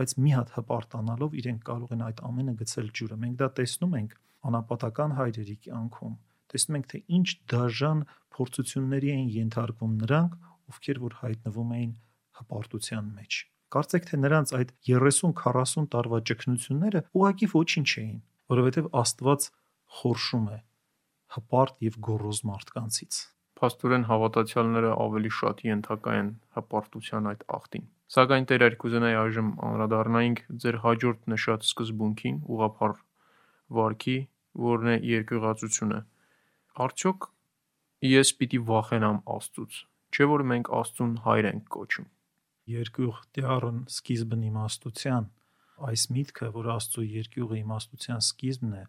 բայց 0.00 0.16
մի 0.24 0.32
հատ 0.36 0.52
հպարտանալով 0.56 1.38
իրենք 1.40 1.62
կարող 1.70 1.94
են 1.96 2.04
այդ 2.08 2.20
ամենը 2.30 2.54
գցել 2.60 2.90
ջուրը։ 2.98 3.16
Մենք 3.20 3.38
դա 3.40 3.48
տեսնում 3.60 3.96
ենք 4.00 4.14
անապատական 4.50 5.14
հայրերի 5.20 5.56
կյանքում։ 5.66 6.14
Տեսնում 6.50 6.76
ենք, 6.80 6.86
թե 6.90 7.00
ինչ 7.20 7.28
դաժան 7.52 8.00
փորձությունների 8.36 9.10
էին 9.14 9.28
ենթարկվում 9.36 9.92
նրանք, 10.00 10.32
ովքեր 10.70 11.00
որ 11.04 11.16
հայտնվում 11.20 11.74
էին 11.76 11.92
հպարտության 12.40 13.10
մեջ։ 13.20 13.38
Կարծեք 13.70 14.06
թե 14.10 14.18
նրանց 14.24 14.52
այդ 14.58 14.70
30-40 14.90 15.86
տարվա 15.94 16.18
ճգնությունները 16.30 17.02
ուղակի 17.20 17.48
ոչինչ 17.52 17.90
էին, 18.02 18.16
որովհետև 18.50 18.88
Աստված 19.00 19.46
խորշում 20.00 20.48
է 20.50 20.58
հպարտ 21.36 21.86
եւ 21.86 22.00
գոռոզ 22.08 22.42
մարդկանցից։ 22.50 23.20
Փաստորեն 23.60 24.08
հավատացյալները 24.10 24.90
ավելի 25.06 25.32
շատ 25.38 25.64
ենթակա 25.68 26.18
են 26.18 26.30
հպարտության 26.58 27.30
այդ 27.30 27.42
ախտին։ 27.60 27.86
Սակայն 28.10 28.46
Տեր 28.50 28.64
երկուզենայի 28.66 29.18
այժմ 29.22 29.50
անդրադառնայինք 29.70 30.44
ձեր 30.62 30.78
հաջորդ 30.84 31.28
նշած 31.34 31.66
սկզբունքին, 31.70 32.38
ուղափառ 32.50 32.96
վարքի, 33.80 34.16
որն 34.70 34.94
է 34.94 34.96
երկյուղացությունը։ 35.10 36.00
Արդյոք 36.86 37.28
ես 38.10 38.32
պիտի 38.40 38.64
վախենամ 38.70 39.20
Աստծուց, 39.36 39.82
չէ՞ 40.10 40.32
որ 40.34 40.48
մենք 40.54 40.72
Աստծուն 40.80 41.12
հայր 41.26 41.50
ենք 41.54 41.68
կոչում 41.76 42.08
երկյուղ 42.70 43.20
դիառն 43.36 43.78
սկիզբն 43.90 44.42
իմաստության 44.50 45.28
այս 45.90 46.02
միտքը, 46.14 46.48
որ 46.54 46.68
Աստծո 46.74 47.04
երկյուղը 47.06 47.56
իմաստության 47.60 48.24
սկիզբն 48.26 48.74
է, 48.80 48.82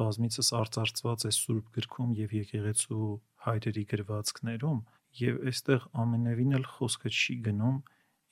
բազմիցս 0.00 0.50
արծարծված 0.60 1.24
է 1.26 1.32
Սուրբ 1.36 1.70
գրքում 1.76 2.12
եւ 2.20 2.34
եկեղեցու 2.38 3.08
հայրերի 3.46 3.84
գրվածքներում, 3.92 4.80
եւ 5.20 5.40
այստեղ 5.50 5.86
ամենևին 6.04 6.56
էլ 6.60 6.66
խոսքը 6.76 7.12
չի 7.20 7.36
գնում 7.48 7.78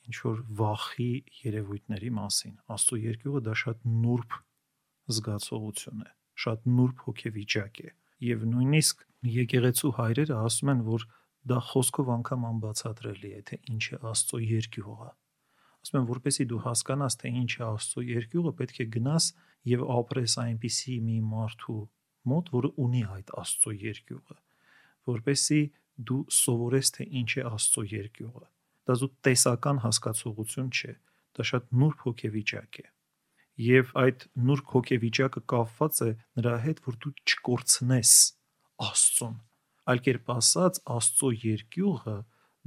ինչ 0.07 0.15
որ 0.25 0.41
վախի 0.59 1.11
երևույթների 1.43 2.11
մասին։ 2.19 2.55
Աստծո 2.75 2.99
երկյուղը 3.03 3.41
դա 3.47 3.55
շատ 3.63 3.87
նուրբ 4.03 4.37
զգացողություն 5.15 6.03
է, 6.05 6.09
շատ 6.43 6.67
նուրբ 6.79 7.03
հոգեվիճակ 7.07 7.81
է։ 7.83 7.89
Եվ 8.29 8.45
նույնիսկ 8.53 9.05
եկեղեցու 9.39 9.91
հայրերը 9.99 10.37
ասում 10.49 10.71
են, 10.73 10.83
որ 10.89 11.05
դա 11.49 11.59
խոսքով 11.69 12.11
անգամ 12.19 12.45
անբացատրելի 12.49 13.31
է, 13.39 13.41
թե 13.49 13.59
ինչ 13.73 13.83
է 13.95 13.99
Աստծո 14.09 14.39
երկյուղը։ 14.43 15.09
Ասում 15.79 15.99
եմ, 15.99 16.07
որպեսի 16.09 16.45
դու 16.51 16.59
հասկանաս, 16.65 17.15
թե 17.19 17.31
ինչ 17.39 17.51
է 17.55 17.63
Աստծո 17.69 18.03
երկյուղը, 18.09 18.51
պետք 18.59 18.79
է 18.83 18.87
գնաս 18.95 19.27
եւ 19.71 19.85
ապրես 19.95 20.35
այնպիսի 20.43 20.95
մի 21.07 21.17
մարդու 21.29 21.79
մոտ, 22.29 22.51
որը 22.55 22.71
ունի 22.85 23.03
այդ 23.15 23.33
Աստծո 23.39 23.75
երկյուղը, 23.79 24.37
որպեսի 25.09 25.61
դու 26.09 26.21
սովորես, 26.39 26.91
թե 26.95 27.07
ինչ 27.21 27.29
է 27.39 27.45
Աստծո 27.49 27.85
երկյուղը։ 27.95 28.45
Դա 28.89 28.95
զուտ 28.99 29.19
տեսական 29.27 29.83
հասկացողություն 29.85 30.71
չէ, 30.73 30.95
դա 31.37 31.45
շատ 31.51 31.69
նուրբ 31.81 32.07
հոգեվիճակ 32.09 32.81
է 32.83 32.87
եւ 33.59 33.89
այդ 33.99 34.23
նուրբ 34.49 34.69
հոգեվիճակը 34.73 35.41
կապված 35.51 35.97
է 36.05 36.09
նրա 36.39 36.55
հետ, 36.63 36.77
որ 36.85 36.97
դու 37.03 37.11
չկորցնես 37.27 38.11
Աստծուն 38.87 39.33
Այլ 39.89 40.01
կերպ 40.05 40.31
ասած, 40.35 40.79
Աստծո 40.95 41.29
երկյուղը 41.43 42.15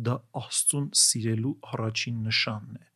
դա 0.08 0.14
Աստծուն 0.40 0.88
սիրելու 0.98 1.52
առաջին 1.72 2.16
նշանն 2.26 2.78
է, 2.80 2.86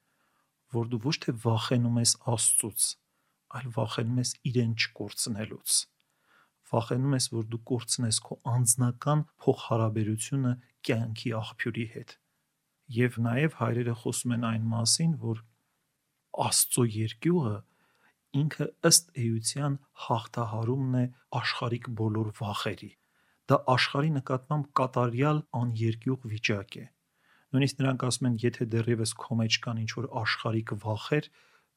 որ 0.76 0.88
դու 0.92 1.00
ոչ 1.06 1.14
թե 1.24 1.34
վախենում 1.44 2.00
ես 2.02 2.14
Աստծուց, 2.34 2.86
այլ 3.60 3.68
վախենում 3.76 4.20
ես 4.22 4.32
իրեն 4.50 4.72
չկորցնելուց։ 4.82 5.76
Վախենում 6.72 7.16
ես, 7.16 7.28
որ 7.36 7.48
դու 7.54 7.62
կորցնես 7.70 8.20
քո 8.26 8.38
անձնական 8.56 9.24
փոխհարաբերությունը 9.46 10.54
կյանքի 10.88 11.34
աղբյուրի 11.40 11.86
հետ։ 11.94 12.16
Եվ 12.96 13.16
նաև 13.26 13.56
հայրերը 13.60 13.96
խոսում 14.02 14.36
են 14.36 14.46
այն 14.50 14.68
մասին, 14.74 15.16
որ 15.22 15.42
Աստծո 16.46 16.84
երկյուղը 16.96 17.56
ինքը 18.36 18.66
ըստ 18.90 19.10
էության 19.24 19.80
հաղթահարումն 20.06 21.00
է 21.00 21.04
աշխարհիկ 21.40 21.90
բոլոր 22.00 22.32
վախերի 22.36 22.92
դա 23.50 23.58
աշխարհի 23.72 24.08
նկատմամբ 24.16 24.70
կատարյալ 24.78 25.40
աներկյուղ 25.56 26.24
վիճակ 26.30 26.78
է։ 26.82 26.84
Նույնիսկ 27.54 27.82
նրանք 27.82 28.04
ասում 28.06 28.28
են, 28.28 28.38
եթե 28.42 28.66
դեռևս 28.72 29.12
քո 29.22 29.36
մեջ 29.40 29.58
կան 29.66 29.82
ինչ 29.82 29.90
որ 29.96 30.08
աշխարհիկ 30.20 30.72
վախեր, 30.82 31.28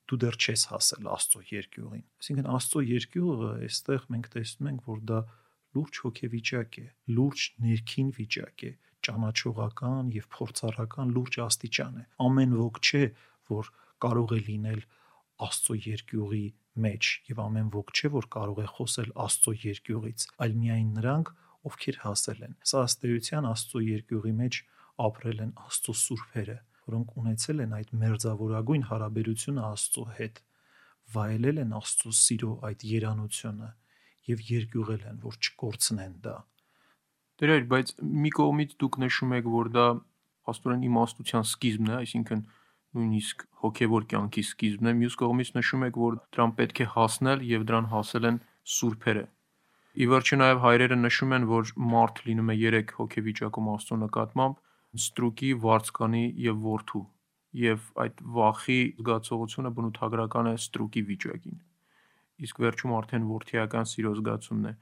դու 0.10 0.20
դեռ 0.24 0.38
չես 0.40 0.64
հասել 0.72 1.10
Աստծո 1.14 1.42
երկյուղին։ 1.50 2.06
Այսինքն 2.20 2.50
Աստծո 2.58 2.82
երկյուղը 2.90 3.52
այստեղ 3.70 4.08
մենք 4.16 4.30
տեսնում 4.34 4.70
ենք, 4.72 4.82
որ 4.90 5.04
դա 5.14 5.20
լուրջ 5.78 6.02
հոգեվիճակ 6.06 6.80
է, 6.82 6.86
լուրջ 7.20 7.46
ներքին 7.70 8.10
վիճակ 8.18 8.66
է, 8.66 8.72
ճանաչողական 9.08 10.14
եւ 10.16 10.26
փորձառական 10.36 11.14
լուրջ 11.16 11.40
աստիճան 11.46 12.00
է։ 12.00 12.06
Ամեն 12.26 12.56
ոք 12.60 12.80
չէ, 12.84 13.04
որ 13.54 13.70
կարող 14.06 14.34
է 14.38 14.40
լինել 14.50 14.82
Աստծո 15.40 15.76
երկյուղի 15.86 16.46
մեջ 16.84 17.10
եւ 17.30 17.38
ամեն 17.46 17.70
ոք 17.76 17.92
չէ, 17.96 18.10
որ 18.16 18.26
կարող 18.36 18.58
է 18.60 18.66
խոսել 18.76 19.14
Աստծո 19.24 19.54
երկյուղից, 19.64 20.26
այլ 20.44 20.56
միայն 20.64 20.90
նրանք, 21.00 21.32
ովքեր 21.70 22.00
հասել 22.04 22.44
են։ 22.48 22.58
Սա 22.72 22.84
ըստեյության 22.90 23.48
Աստծո 23.50 23.82
երկյուղի 23.86 24.34
մեջ 24.40 24.60
ապրել 25.06 25.42
են 25.46 25.54
Աստծո 25.64 25.96
սուրբերը, 26.04 26.58
որոնք 26.90 27.16
ունեցել 27.24 27.64
են 27.66 27.76
այդ 27.80 27.92
մերձավորագույն 28.04 28.86
հարաբերությունը 28.90 29.66
Աստծո 29.70 30.06
հետ, 30.20 30.42
վայելել 31.16 31.62
են 31.64 31.76
Աստծո 31.80 32.14
սիրո 32.20 32.52
այդ 32.70 32.86
երանությունը 32.90 33.70
եւ 34.30 34.44
երկյուղել 34.50 35.06
են, 35.10 35.22
որ 35.24 35.40
չկորցնեն 35.40 36.16
դա։ 36.26 36.36
Դերեր, 37.40 37.66
բայց 37.72 37.92
մի 38.24 38.32
կողմից 38.36 38.72
դուք 38.84 38.96
նշում 39.04 39.36
եք, 39.40 39.50
որ 39.56 39.70
դա 39.76 39.88
աստորեն 40.52 40.86
իմաստության 40.90 41.46
սկիզբն 41.48 41.92
է, 41.92 41.98
այսինքն 42.00 42.42
նույնիսկ 43.00 43.44
հոգևոր 43.64 44.08
կյանքի 44.12 44.44
սկիզբն 44.50 44.90
է, 44.90 44.94
մյուս 45.00 45.18
կողմից 45.22 45.52
նշում 45.60 45.86
եք, 45.88 46.00
որ 46.04 46.18
դրան 46.36 46.54
պետք 46.60 46.82
է 46.84 46.88
հասնել 46.96 47.46
եւ 47.50 47.68
դրան 47.70 47.88
հասել 47.94 48.30
են 48.30 48.40
սուրբերը։ 48.76 49.26
Ի 50.00 50.06
վերջո 50.10 50.40
նաև 50.40 50.60
հայրերը 50.64 50.98
նշում 51.00 51.36
են, 51.38 51.46
որ 51.50 51.72
մարդ 51.94 52.20
լինում 52.30 52.52
է 52.54 52.56
3 52.66 52.92
հոգեվիճակում 53.00 53.70
աստծո 53.76 53.96
նկատմամբ՝ 54.04 54.60
ստրուկի, 55.00 55.50
վարձկանի 55.64 56.26
եւ 56.50 56.62
որդու, 56.66 57.02
եւ 57.62 57.88
այդ 58.04 58.22
վախի 58.38 58.80
զգացողությունը 59.00 59.72
բնութագրական 59.80 60.50
է 60.50 60.54
ստրուկի 60.60 61.04
վիճակին։ 61.10 61.60
Իսկ 62.48 62.62
վերջում 62.64 62.94
արդեն 63.00 63.28
որդիական 63.30 63.90
սիրո 63.92 64.14
զգացումն 64.20 64.70
է։ 64.70 64.74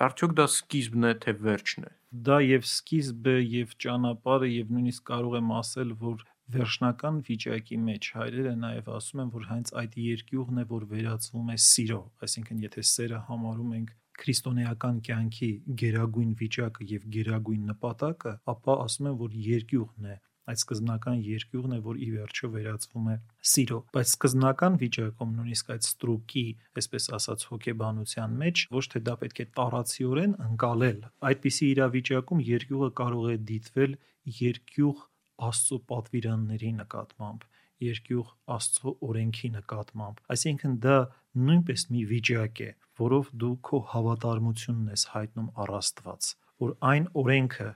Արդյոք 0.00 0.30
դա 0.38 0.44
սկիզբն 0.48 1.06
է, 1.06 1.08
թե 1.22 1.32
վերջն 1.44 1.82
է։ 1.84 1.90
Դա 2.26 2.36
եւ 2.40 2.62
սկիզբը 2.66 3.34
եւ 3.54 3.72
ճանապարհը 3.84 4.48
եւ 4.50 4.70
նույնիսկ 4.74 5.02
կարող 5.10 5.34
եմ 5.40 5.50
ասել, 5.60 5.90
որ 6.04 6.22
վերջնական 6.54 7.18
վիճակի 7.26 7.78
մեջ 7.88 8.08
հայրերը 8.16 8.54
նաև 8.62 8.88
ասում 8.96 9.22
են, 9.24 9.32
որ 9.34 9.44
հենց 9.50 9.72
այդ 9.82 9.98
երկյուղն 10.04 10.62
է, 10.62 10.64
որ 10.70 10.86
վերածվում 10.94 11.52
է 11.54 11.58
սիրո, 11.66 12.00
այսինքն 12.26 12.64
եթե 12.64 12.86
սերը 12.90 13.20
համարում 13.28 13.76
ենք 13.80 13.92
քրիստոնեական 14.20 14.96
կյանքի 15.10 15.50
գերագույն 15.84 16.32
վիճակը 16.40 16.88
եւ 16.96 17.06
գերագույն 17.20 17.70
նպատակը, 17.74 18.34
ապա 18.54 18.80
ասում 18.88 19.12
են, 19.12 19.20
որ 19.20 19.38
երկյուղն 19.50 20.10
է, 20.10 20.16
այդ 20.50 20.60
սկզբնական 20.60 21.20
երկյուղն 21.26 21.76
է, 21.76 21.80
որ 21.86 22.00
ի 22.00 22.08
վերջո 22.14 22.50
վերածվում 22.54 23.10
է 23.10 23.16
սիրո, 23.50 23.78
բայց 23.96 24.10
սկզբնական 24.14 24.78
վիճակում 24.80 25.34
նույնիսկ 25.40 25.70
այդ 25.74 25.86
ստրուկի, 25.90 26.44
այսպես 26.80 27.08
ասած, 27.20 27.46
հոգեբանության 27.50 28.36
մեջ 28.40 28.64
ոչ 28.76 28.84
թե 28.94 29.02
դա 29.10 29.14
պետք 29.20 29.40
է 29.40 29.46
տարածիորեն 29.60 30.34
ընկալել։ 30.50 30.98
Այդպիսի 31.30 31.70
իրավիճակում 31.70 32.44
երկյուղը 32.50 32.90
կարող 33.00 33.30
է 33.30 33.38
դիտվել 33.50 33.96
երկյուղ 34.40 35.06
Աստծո 35.40 35.76
պատվիրանների 35.90 36.70
նկատմամբ, 36.80 37.44
երկյուղ 37.80 38.32
Աստծո 38.56 38.92
օրենքի 39.08 39.48
նկատմամբ։ 39.54 40.18
Այսինքն 40.34 40.74
դա 40.84 40.96
նույնպես 41.48 41.84
մի 41.94 42.02
վիճակ 42.10 42.60
է, 42.66 42.70
որով 43.00 43.30
դու 43.40 43.54
քո 43.68 43.80
հավատարմությունն 43.94 44.90
ես 44.92 45.04
հայտնում 45.14 45.48
առ 45.64 45.72
Աստված, 45.80 46.28
որ 46.60 46.74
այն 46.90 47.06
օրենքը, 47.22 47.68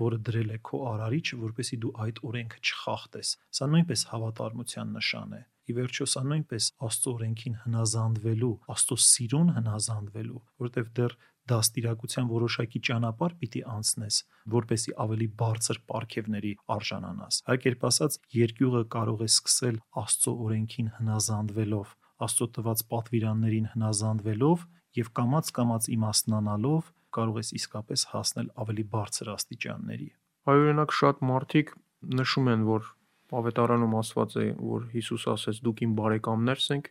որը 0.00 0.18
դրել 0.28 0.54
է 0.54 0.58
քո 0.68 0.80
արարիչը, 0.90 1.36
որպեսի 1.44 1.76
դու 1.84 1.92
այդ 2.04 2.22
օրենքը 2.30 2.62
չխախտես։ 2.64 3.34
Սա 3.58 3.68
նույնպես 3.74 4.06
հավատարմության 4.14 4.94
նշան 4.98 5.36
է։ 5.38 5.42
Ի 5.64 5.74
վերջո 5.78 6.06
սա 6.12 6.22
նույնպես 6.28 6.64
Աստծո 6.84 7.12
օրենքին 7.14 7.54
հնազանդվելու, 7.64 8.54
Աստծո 8.74 8.96
սիրուն 9.04 9.52
հնազանդվելու, 9.58 10.40
որտեղ 10.64 10.90
դեռ 10.98 11.14
դաստիարակության 11.44 12.28
որոշակի 12.30 12.80
ճանապարհ 12.88 13.34
պիտի 13.40 13.62
անցնես, 13.74 14.18
որպեսի 14.54 14.94
ավելի 15.04 15.28
բարձր 15.40 15.80
պարգևների 15.92 16.52
արժանանաս։ 16.74 17.40
կերպ 17.64 17.84
ասած, 17.88 18.18
երկյուղը 18.44 18.82
կարող 18.94 19.24
է 19.24 19.28
սկսել 19.28 19.80
Աստծո 20.04 20.34
օրենքին 20.44 20.88
հնազանդվելով, 21.00 21.92
Աստծո 22.24 22.48
տված 22.58 22.84
պատվիրաններին 22.94 23.70
հնազանդվելով 23.74 24.66
եւ 24.94 25.08
կամած-կամած 25.18 25.88
իմաստնանալով 25.94 26.90
կարող 27.16 27.40
ես 27.40 27.50
իսկապես 27.58 28.04
հասնել 28.14 28.48
ավելի 28.64 28.84
բարձր 28.94 29.30
աստիճանների։ 29.34 30.08
Հայօրինակ 30.48 30.94
շատ 31.00 31.22
մարդիկ 31.30 31.72
նշում 32.20 32.50
են, 32.54 32.64
որ 32.68 32.90
ավետարանում 33.34 33.94
ասված 34.00 34.36
է, 34.40 34.46
որ 34.60 34.88
Հիսուս 34.94 35.24
ասեց՝ 35.34 35.60
դուք 35.64 35.84
իմ 35.84 35.94
բարեկամներս 35.98 36.66
եք, 36.74 36.90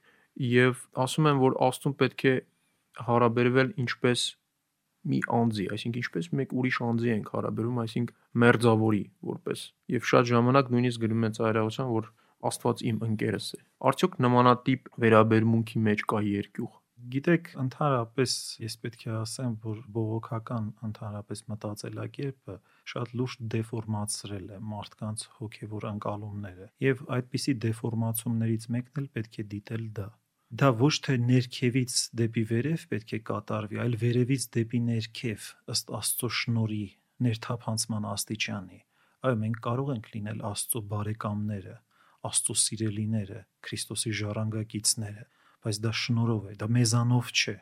եւ 0.53 0.79
ասում 1.03 1.29
են, 1.29 1.41
որ 1.43 1.57
Աստուն 1.67 1.95
պետք 1.99 2.25
է 2.25 2.33
հարաբերվել 3.07 3.69
ինչպես 3.83 4.23
մի 5.03 5.19
անձի, 5.37 5.65
այսինքն 5.75 6.01
ինչպես 6.03 6.27
մեկ 6.39 6.53
ուրիշ 6.59 6.77
անձի 6.87 7.09
ենք 7.13 7.31
հարաբերում, 7.33 7.79
այսինքն 7.83 8.17
մերձավորի 8.43 9.03
որպես։ 9.29 9.63
Եվ 9.93 10.05
շատ 10.09 10.29
ժամանակ 10.31 10.69
նույնիսկ 10.73 11.03
գրում 11.03 11.25
են 11.27 11.35
ծայրահեղության, 11.37 11.89
որ 11.93 12.11
Աստված 12.43 12.81
իմ 12.89 12.97
ընկերս 13.07 13.45
է։ 13.55 13.59
Արդյոք 13.87 14.15
նմանատիպ 14.23 14.89
վերաբերմունքի 15.03 15.83
մեջ 15.83 16.01
կա 16.11 16.19
երկյուղ։ 16.27 16.71
Գիտեք, 17.11 17.49
ընդհանրապես 17.59 18.33
ես 18.63 18.75
պետք 18.83 19.01
է 19.09 19.13
ասեմ, 19.17 19.53
որ 19.63 19.79
բողոքական 19.95 20.67
ընդհանրապես 20.87 21.41
մտածելակերպը 21.51 22.55
շատ 22.93 23.13
լուրջ 23.19 23.37
դեֆորմացրել 23.53 24.45
է 24.55 24.59
մարդկանց 24.73 25.25
հոգևոր 25.39 25.87
անկալումները, 25.89 26.67
եւ 26.85 27.03
այդպիսի 27.17 27.55
դեֆորմացումներից 27.67 28.67
մեկն 28.77 29.03
էլ 29.03 29.09
պետք 29.17 29.39
է 29.43 29.47
դիտել 29.55 29.87
դա 29.99 30.07
դա 30.53 30.69
ոչ 30.77 30.93
թե 31.05 31.13
ներքևից 31.27 31.93
դեպի 32.19 32.41
վերև 32.53 32.81
պետք 32.93 33.13
է 33.17 33.19
կատարվի, 33.27 33.77
այլ 33.83 33.95
վերևից 34.03 34.43
դեպի 34.53 34.81
ներքև, 34.87 35.47
ըստ 35.73 35.93
Աստծո 35.97 36.29
շնորի, 36.39 36.83
ներթափանցման 37.25 38.05
աստիճանի։ 38.13 38.79
Այո, 39.23 39.39
մենք 39.43 39.61
կարող 39.65 39.89
ենք 39.95 40.09
լինել 40.13 40.43
Աստծո 40.53 40.81
բարեկամները, 40.93 41.75
Աստծո 42.29 42.55
սիրելիները, 42.63 43.39
Քրիստոսի 43.65 44.13
ժառանգակիցները, 44.19 45.25
բայց 45.63 45.79
դա 45.83 45.93
շնորով 46.03 46.49
է, 46.51 46.55
դա 46.59 46.67
մեզանով 46.77 47.31
չէ 47.33 47.57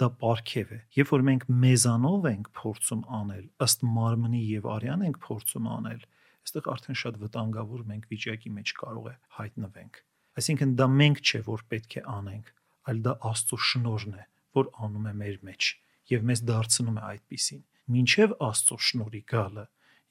դա 0.00 0.08
պարգև 0.20 0.72
է։ 0.74 0.78
Երբ 0.96 1.10
որ 1.12 1.22
մենք 1.28 1.44
մեզանով 1.64 2.24
ենք 2.30 2.48
փորձում 2.58 3.02
անել, 3.18 3.44
ըստ 3.62 3.84
մարմնի 3.94 4.40
եւ 4.42 4.64
արյան 4.74 5.04
ենք 5.06 5.18
փորձում 5.22 5.68
անել, 5.74 6.00
այստեղ 6.44 6.70
արդեն 6.74 6.98
շատ 7.02 7.20
վտանգավոր 7.22 7.84
մենք 7.90 8.08
վիճակի 8.10 8.50
մեջ 8.58 8.72
կարող 8.80 9.06
է 9.10 9.14
հայտնվենք։ 9.38 10.00
Այսինքն 10.34 10.74
դա 10.80 10.88
մենք 10.94 11.22
չէ, 11.24 11.40
որ 11.46 11.62
պետք 11.70 11.94
է 11.94 12.02
անենք, 12.14 12.50
այլ 12.90 12.98
դա 13.04 13.14
Աստծո 13.30 13.58
շնորհն 13.70 14.18
է, 14.18 14.24
որ 14.58 14.70
անում 14.84 15.06
է 15.06 15.14
մեր 15.22 15.38
մեջ 15.48 15.70
եւ 16.10 16.26
մեզ 16.30 16.42
դարձնում 16.50 16.98
է 16.98 17.04
այդպիսին։ 17.14 17.62
Մինչև 17.94 18.34
Աստծո 18.44 18.78
շնորհի 18.88 19.22
գալը 19.30 19.64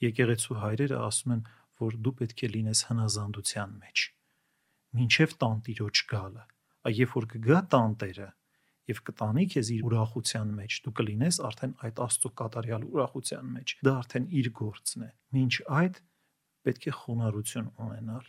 եկեղեցու 0.04 0.58
հայրերը 0.64 0.98
ասում 1.04 1.36
են, 1.36 1.44
որ 1.84 2.00
դու 2.06 2.16
պետք 2.24 2.44
է 2.44 2.50
լինես 2.54 2.82
հնազանդության 2.88 3.78
մեջ։ 3.84 4.08
Մինչև 4.94 5.36
տանտիրոջ 5.44 6.02
գալը, 6.14 6.44
երբ 6.92 7.16
որ 7.18 7.28
կգա 7.34 7.60
տանտերը 7.74 8.30
եւ 8.92 9.02
կտանի 9.08 9.46
քեզ 9.54 9.68
իր 9.74 9.84
ուրախության 9.88 10.50
մեջ, 10.60 10.78
դու 10.84 10.94
կլինես 11.00 11.40
արդեն 11.50 11.76
այդ 11.88 12.00
Աստծո 12.04 12.32
կատարյալ 12.44 12.88
ուրախության 12.92 13.52
մեջ։ 13.58 13.76
Դա 13.88 13.94
արդեն 14.04 14.26
իր 14.44 14.50
գործն 14.60 15.06
է։ 15.08 15.12
Մինչ 15.38 15.54
այդ 15.80 16.00
պետք 16.68 16.88
է 16.92 16.96
խոնարհություն 17.00 17.70
ունենալ 17.88 18.26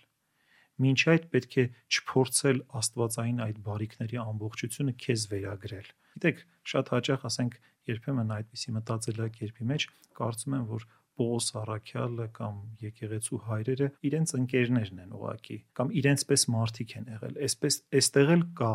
Մինչ 0.82 1.00
այդ 1.12 1.26
պետք 1.30 1.56
է 1.62 1.64
չփորձել 1.94 2.60
Աստվածային 2.78 3.42
այդ 3.44 3.58
բարիքների 3.66 4.18
ամբողջությունը 4.22 4.94
քեզ 5.04 5.26
վերագրել։ 5.30 5.90
Գիտեք, 6.14 6.40
շատ 6.72 6.90
հաճախ 6.94 7.26
ասենք 7.28 7.58
երբեմն 7.90 8.32
այդպիսի 8.34 8.74
մտածելակերպի 8.78 9.68
մեջ 9.70 9.86
կարծում 10.18 10.56
եմ, 10.58 10.64
որ 10.74 10.86
Պողոս 11.20 11.48
Արաքյալը 11.60 12.26
կամ 12.36 12.56
եկեղեցու 12.84 13.38
հայրերը 13.48 13.88
իրենց 14.08 14.34
ընկերներն 14.38 15.02
են 15.04 15.12
ուղակի 15.18 15.58
կամ 15.78 15.92
իրենցպես 16.00 16.44
մարդիկ 16.54 16.94
են 16.98 17.06
եղել։ 17.14 17.38
Այսպես 17.46 17.78
այստեղ 18.00 18.32
էլ 18.34 18.42
կա 18.60 18.72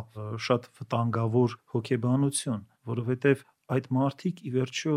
շատ 0.47 0.69
վտանգավոր 0.79 1.55
հոգեբանություն, 1.73 2.63
որովհետև 2.93 3.43
այդ 3.75 3.91
մարդիկ 3.99 4.41
ի 4.49 4.53
վերջո 4.55 4.95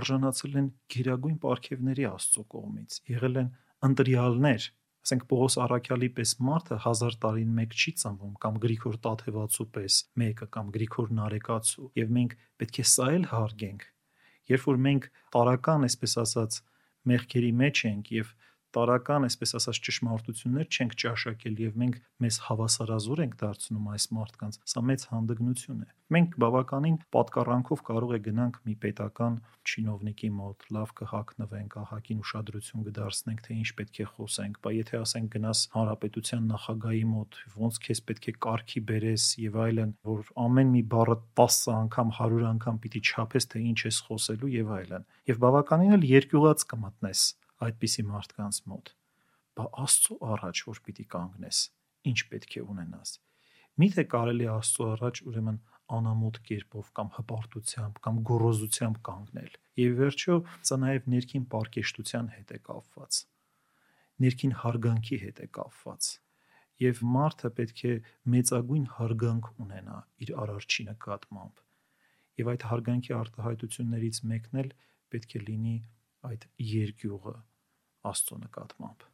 արժանացել 0.00 0.58
են 0.60 0.68
գերագույն 0.94 1.38
ապարքևների 1.40 2.04
Աստծո 2.10 2.44
կողմից, 2.54 2.98
եղել 3.10 3.40
են 3.40 3.48
ընտրյալներ, 3.90 4.66
ասենք 5.00 5.24
Պողոս 5.30 5.56
Արաքյալի 5.64 6.10
պես 6.18 6.34
մարդը 6.46 6.76
հազար 6.84 7.16
տարին 7.22 7.54
մեկ 7.56 7.76
չի 7.80 7.92
ծնվում 8.02 8.34
կամ 8.44 8.58
Գրիգոր 8.64 8.98
Տաթևացու 9.06 9.66
պես 9.76 9.96
մեկը 10.20 10.48
կամ 10.56 10.74
Գրիգոր 10.76 11.14
Նարեկացու 11.20 11.88
եւ 12.00 12.12
մենք 12.18 12.36
պետք 12.60 12.82
է 12.82 12.84
սա 12.90 13.08
էլ 13.16 13.24
հարգենք 13.30 13.86
երբ 14.50 14.66
որ 14.66 14.80
մենք 14.86 15.08
տարական 15.34 15.86
այսպես 15.86 16.16
ասած 16.24 16.58
մեղքերի 17.08 17.52
մեջ 17.62 17.82
ենք 17.90 18.12
եւ 18.16 18.34
տարական, 18.76 19.28
այսպես 19.28 19.56
ասած, 19.60 19.80
ճշմարտություններ 19.86 20.68
չենք 20.70 20.98
ճաշակել 21.04 21.62
եւ 21.66 21.78
մենք 21.84 22.02
մեզ 22.24 22.40
հավասարազոր 22.50 23.24
ենք 23.24 23.38
դարձնում 23.44 23.88
այս 23.94 24.06
մարդկանց, 24.18 24.60
սա 24.70 24.84
մեծ 24.90 25.06
հանդգնություն 25.10 25.80
է։ 25.86 25.90
Մենք 26.10 26.32
բավականին 26.42 26.96
պատկառանքով 27.14 27.82
կարող 27.86 28.12
է 28.16 28.18
գնանք 28.26 28.56
մի 28.66 28.72
պետական 28.82 29.34
չինովնիկի 29.70 30.30
մոտ, 30.34 30.64
լավ 30.74 30.92
կհակնվենք, 30.98 31.76
ահագին 31.80 32.22
ուշադրություն 32.24 32.86
կդարձնենք, 32.88 33.42
թե 33.46 33.58
ինչ 33.60 33.68
պետք 33.78 34.00
է 34.00 34.06
խոսենք, 34.10 34.58
բայց 34.64 34.80
եթե 34.80 34.96
ասենք 35.00 35.30
գնաս 35.36 35.62
հանրապետության 35.76 36.48
նախագահի 36.50 37.04
մոտ, 37.10 37.38
ոնց 37.60 37.78
քեզ 37.86 38.02
պետք 38.10 38.26
է 38.26 38.34
կարգի 38.46 38.82
բերես 38.90 39.26
եւ 39.44 39.60
այլն, 39.66 39.92
որ 40.10 40.32
ամեն 40.46 40.72
մի 40.74 40.82
բառը 40.94 41.16
10 41.38 41.60
անգամ, 41.76 42.12
100 42.18 42.48
անգամ 42.50 42.80
պիտի 42.86 43.04
չափես, 43.10 43.48
թե 43.54 43.62
ինչ 43.70 43.78
ես 43.86 44.00
խոսելու 44.08 44.52
եւ 44.56 44.74
այլն։ 44.80 45.06
Եվ 45.30 45.40
բավականին 45.46 45.96
էլ 46.00 46.08
երկյուղած 46.10 46.66
կմտնես 46.74 47.22
այդպիսի 47.66 48.04
մարդկանց 48.10 48.60
մոտ 48.70 48.92
բա 49.58 49.66
աստծո 49.84 50.16
առաջ 50.34 50.62
որ 50.68 50.80
պիտի 50.86 51.06
կանգնես 51.14 51.60
ինչ 52.10 52.18
պետք 52.30 52.56
է 52.60 52.62
ունենաս 52.74 53.12
միթե 53.82 54.04
կարելի 54.14 54.48
աստծո 54.54 54.88
առաջ 54.94 55.20
ուրեմն 55.30 55.58
անամոթ 55.98 56.40
կերպով 56.48 56.90
կամ 56.98 57.12
հպարտությամբ 57.16 58.00
կամ 58.06 58.18
գոռոզությամբ 58.30 59.00
կանգնել 59.10 59.54
եւ 59.82 59.94
վերջո 60.00 60.36
սա 60.70 60.78
նաեւ 60.84 61.08
ներքին 61.14 61.46
պարկեշտության 61.54 62.28
հետ 62.36 62.54
է 62.56 62.60
կապված 62.70 63.20
ներքին 64.24 64.54
հարգանքի 64.62 65.18
հետ 65.24 65.42
է 65.44 65.48
կապված 65.58 66.10
եւ 66.84 67.02
մարդը 67.16 67.50
պետք 67.60 67.82
է 67.90 67.94
մեծագույն 68.34 68.86
հարգանք 69.00 69.50
ունենա 69.64 69.98
իր 70.24 70.32
արարչի 70.44 70.86
նկատմամբ 70.90 71.66
Եվ 72.40 72.48
այդ 72.50 72.62
հարգանքի 72.70 73.14
արտահայտություններից 73.16 74.18
մեկն 74.30 74.60
էլ 74.62 74.68
պետք 75.12 75.32
է 75.36 75.40
լինի 75.48 75.74
այդ 76.28 76.46
երկյուղը 76.70 77.34
Աստծո 78.08 78.36
նկատմամբ։ 78.40 79.06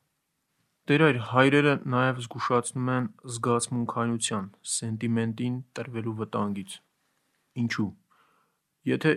Տեր 0.87 1.03
այր 1.07 1.17
հայրերը 1.33 1.71
նաև 1.93 2.19
զգուշացնում 2.23 2.91
են 2.95 3.07
զգացմունքայնության, 3.37 4.45
սենտիմենտին 4.73 5.57
տրվելու 5.79 6.15
վտանգից։ 6.21 6.77
Ինչու՞։ 7.63 7.89
Եթե 8.91 9.15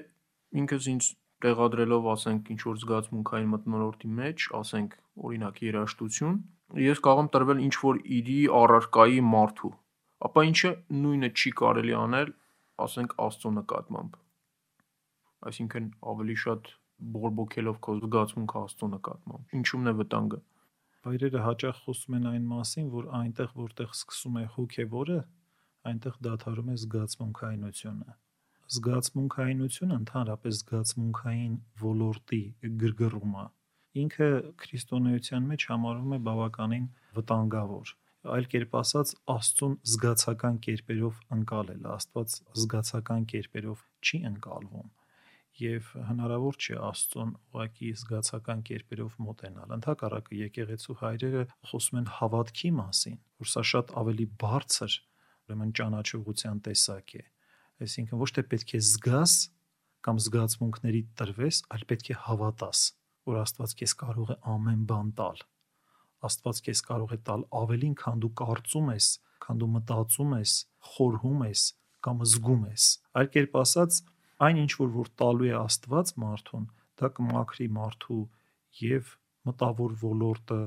ինքս 0.61 0.87
ինձ 0.93 1.09
տեղադրելով, 1.45 2.07
ասենք, 2.13 2.49
ինչ 2.55 2.61
որ 2.65 2.79
զգացմունքային 2.83 3.51
մտնոլորտի 3.53 4.09
մեջ, 4.19 4.47
ասենք, 4.59 4.97
օրինակ 5.29 5.61
երաժշտություն, 5.69 6.41
ես 6.89 7.03
կարող 7.05 7.21
եմ 7.23 7.29
տրվել 7.35 7.61
ինչ 7.69 7.75
որ 7.83 8.01
իրի 8.17 8.39
առարկայի 8.59 9.21
մարդու, 9.29 9.71
ապա 10.29 10.43
ինչը 10.49 10.71
նույնը 11.05 11.29
չի 11.37 11.53
կարելի 11.61 11.95
անել, 11.99 12.33
ասենք, 12.89 13.15
Աստծո 13.29 13.53
նկատմամբ։ 13.59 14.19
Այսինքն 15.49 15.89
ավելի 16.13 16.35
շատ 16.43 16.73
բորբոքելով 17.15 17.81
քո 17.85 17.97
զգացմունքը 17.99 18.63
Աստծո 18.69 18.89
նկատմամբ։ 18.93 19.57
Ինչու՞մն 19.59 19.91
է 19.91 19.93
վտանգը։ 19.99 20.39
Հայրերը 21.09 21.43
հաճախ 21.47 21.83
խոսում 21.83 22.17
են 22.19 22.25
այն 22.29 22.47
մասին, 22.53 22.89
որ 22.95 23.11
այնտեղ, 23.19 23.51
որտեղ 23.59 23.93
սկսում 23.99 24.39
է 24.39 24.47
հոգևորը, 24.55 25.19
այնտեղ 25.89 26.17
դադարում 26.25 26.73
է 26.73 26.75
զգացմունքայինությունը 26.83 28.17
զգացմունքայինությունը 28.69 29.95
ընդհանրապես 29.99 30.57
զգացմունքային 30.59 31.53
ոլորտի 31.81 32.41
գրգռումը 32.83 33.45
ինքը 34.03 34.27
քրիստոնեության 34.63 35.47
մեջ 35.51 35.65
համարվում 35.71 36.13
է 36.17 36.19
բավականին 36.27 36.85
վտանգավոր 37.17 37.93
այլ 38.35 38.49
կերպ 38.53 38.77
ասած 38.81 39.15
աստծուն 39.33 39.75
զգացական 39.93 40.61
կերպերով 40.67 41.19
ընկալել 41.39 41.89
աստված 41.95 42.37
զգացական 42.61 43.27
կերպերով 43.33 43.83
չի 44.05 44.21
ընկալվում 44.29 44.89
եւ 45.63 45.89
հնարավոր 46.09 46.59
չէ 46.59 46.77
աստծուն 46.89 47.33
ուղակի 47.39 47.89
զգացական 48.03 48.63
կերպերով 48.69 49.17
մոտենալ 49.29 49.75
ընդհակառակը 49.79 50.39
եկեղեցու 50.43 50.99
հայրերը 51.01 51.43
խոսում 51.71 51.99
են 52.03 52.13
հավատքի 52.19 52.71
մասին 52.79 53.19
որ 53.43 53.51
սա 53.55 53.65
շատ 53.73 53.93
ավելի 54.03 54.29
բարձր 54.45 54.95
ուրեմն 55.49 55.75
ճանաչողության 55.79 56.63
տեսակ 56.69 57.15
է 57.19 57.25
Այսինքն 57.79 58.19
ոչ 58.19 58.27
թե 58.35 58.41
պետք 58.51 58.71
է 58.75 58.79
զգաս 58.83 59.33
կամ 60.03 60.17
զգացմունքների 60.23 61.01
տրվես, 61.19 61.59
այլ 61.71 61.83
պետք 61.91 62.09
է 62.11 62.15
հավատաս, 62.25 62.81
որ 63.29 63.37
Աստված 63.39 63.75
քեզ 63.79 63.93
կարող 64.01 64.33
է 64.35 64.37
ամեն 64.53 64.81
բան 64.89 65.11
տալ։ 65.19 65.43
Աստված 66.27 66.59
քեզ 66.65 66.81
կարող 66.89 67.13
է 67.15 67.19
տալ 67.29 67.45
ավելին, 67.59 67.95
քան 68.03 68.23
դու 68.25 68.31
կարծում 68.41 68.91
ես, 68.95 69.07
քան 69.45 69.61
դու 69.63 69.69
մտածում 69.75 70.35
ես, 70.39 70.55
խորհում 70.91 71.43
ես 71.47 71.63
կամ 72.03 72.23
զգում 72.33 72.65
ես։ 72.67 72.89
Այլ 73.19 73.31
կերպ 73.35 73.55
ասած, 73.63 74.01
այն 74.45 74.61
ինչ 74.65 74.71
որ 74.79 74.91
որ 74.97 75.13
տալու 75.19 75.49
է 75.49 75.55
Աստված 75.59 76.13
մարդուն, 76.23 76.67
դա 76.99 77.09
կմաքրի 77.19 77.67
մարդու 77.79 78.21
եւ 78.79 79.15
մտավոր 79.49 79.95
ոլորտը, 80.03 80.61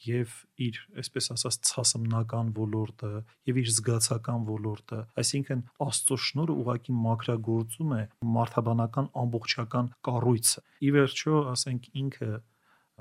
եւ 0.00 0.34
իր, 0.64 0.78
այսպես 1.02 1.26
ասած, 1.34 1.56
ցասմնական 1.68 2.52
ոլորտը 2.56 3.10
եւ 3.50 3.58
իր 3.60 3.70
զգացական 3.74 4.46
ոլորտը, 4.48 5.00
այսինքն 5.20 5.64
Աստծո 5.84 6.18
շնորհը 6.26 6.56
ուղակի 6.62 6.94
մակրագործում 7.04 7.92
է 7.98 8.00
մարդաբանական 8.36 9.10
ամբողջական 9.24 9.90
կառույցը։ 10.08 10.64
Ի 10.80 10.94
վերջո, 10.96 11.42
ասենք 11.52 11.90
ինքը 12.00 12.30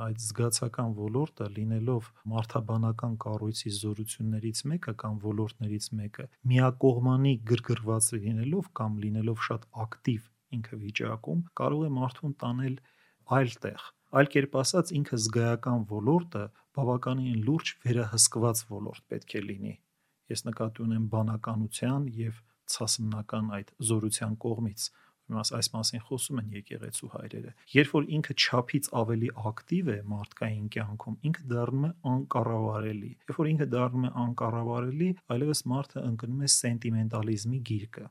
այդ 0.06 0.24
զգացական 0.26 0.96
ոլորտը 1.00 1.48
լինելով 1.60 2.10
մարդաբանական 2.34 3.20
կառույցի 3.26 3.74
զորություններից 3.80 4.64
մեկը 4.72 4.96
կամ 5.04 5.22
ոլորտներից 5.28 5.88
մեկը 6.00 6.26
միակողմանի 6.54 7.36
գրգռված 7.52 8.10
լինելով 8.26 8.74
կամ 8.82 9.00
լինելով 9.06 9.46
շատ 9.50 9.70
ակտիվ 9.86 10.28
ինքը 10.60 10.82
վիճակում 10.84 11.46
կարող 11.62 11.88
է 11.90 11.94
մարդուն 12.00 12.36
տանել 12.44 12.76
այլ 13.40 13.58
տեղ 13.68 13.88
Այլ 14.10 14.28
կերպ 14.34 14.56
ասած, 14.58 14.92
ինքը 14.98 15.18
զգայական 15.22 15.84
ոլորտը 15.90 16.40
բավականին 16.78 17.44
լուրջ 17.46 17.72
վերահսկված 17.84 18.62
ոլորտ 18.70 19.04
պետք 19.14 19.36
է 19.38 19.42
լինի։ 19.46 19.74
Ես 20.34 20.42
նկատի 20.48 20.82
ունեմ 20.86 21.04
բանականության 21.14 22.08
եւ 22.18 22.40
ցասմնական 22.74 23.52
այդ 23.60 23.70
զորության 23.90 24.34
կողմից 24.46 24.88
իմաց 25.30 25.52
այս 25.60 25.70
մասին 25.76 26.04
խոսում 26.10 26.40
են 26.42 26.54
եկեղեցու 26.60 27.10
հայրերը. 27.16 27.52
Երբ 27.74 27.92
որ 27.96 28.08
ինքը 28.20 28.36
ճափից 28.44 28.92
ավելի 29.00 29.30
ակտիվ 29.50 29.92
է 29.94 29.98
մարդկային 30.14 30.70
կյանքում 30.76 31.18
ինքը 31.30 31.44
դառնում 31.54 31.90
է 31.90 31.92
անկառավարելի 32.14 33.12
երբ 33.30 33.40
որ 33.40 33.52
ինքը 33.54 33.68
դառնում 33.74 34.08
է 34.10 34.14
անկառավարելի 34.24 35.10
այլևս 35.36 35.62
մարդը 35.74 36.06
ընկնում 36.10 36.40
է 36.40 36.50
սենտիմենտալիզմի 36.60 37.60
գիրկը 37.70 38.06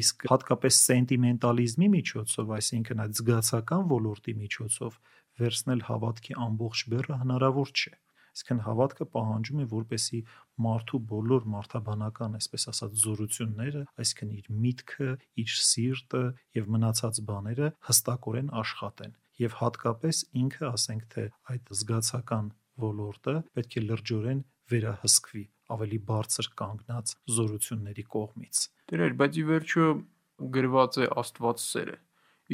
իսկ 0.00 0.24
հատկապես 0.32 0.78
սենտիմենտալիզմի 0.86 1.88
միջոցով 1.92 2.48
այսինքն 2.56 3.02
այդ 3.04 3.12
զգացական 3.20 3.84
ոլորտի 3.92 4.34
միջոցով 4.40 4.96
վերցնել 5.40 5.84
հավատքի 5.86 6.36
ամբողջ 6.46 6.82
բեռը 6.92 7.18
հնարավոր 7.22 7.70
չէ։ 7.76 7.92
Իսկն 8.36 8.58
հավատքը 8.66 9.06
պահանջում 9.16 9.60
է, 9.62 9.66
որպեսի 9.72 10.18
մարդու 10.66 11.00
բոլոր 11.12 11.46
մարդաբանական, 11.56 12.36
այսպես 12.36 12.68
ասած, 12.72 12.98
զորությունները, 13.06 13.84
այսինքն 14.02 14.34
իր 14.36 14.50
միտքը, 14.66 15.08
իր 15.42 15.54
սիրտը 15.66 16.22
եւ 16.58 16.68
մնացած 16.76 17.22
բաները 17.30 17.70
հստակորեն 17.88 18.52
աշխատեն 18.60 19.16
եւ 19.36 19.56
հատկապես 19.60 20.20
ինքը, 20.42 20.64
ասենք 20.68 21.08
թե 21.12 21.24
այդ 21.52 21.72
զգացական 21.80 22.52
ոլորտը 22.86 23.34
պետք 23.56 23.76
է 23.76 23.82
լրջորեն 23.86 24.40
վերահսկվի 24.72 25.44
ավելի 25.76 25.98
բարձր 26.10 26.48
կանգնած 26.60 27.14
զորությունների 27.36 28.04
կողմից։ 28.16 28.62
Դերեր, 28.92 29.16
բայց 29.20 29.36
ի 29.36 29.44
վերջո 29.50 29.86
գրված 30.56 30.98
է 31.02 31.08
Աստված 31.22 31.62
սերը։ 31.66 31.96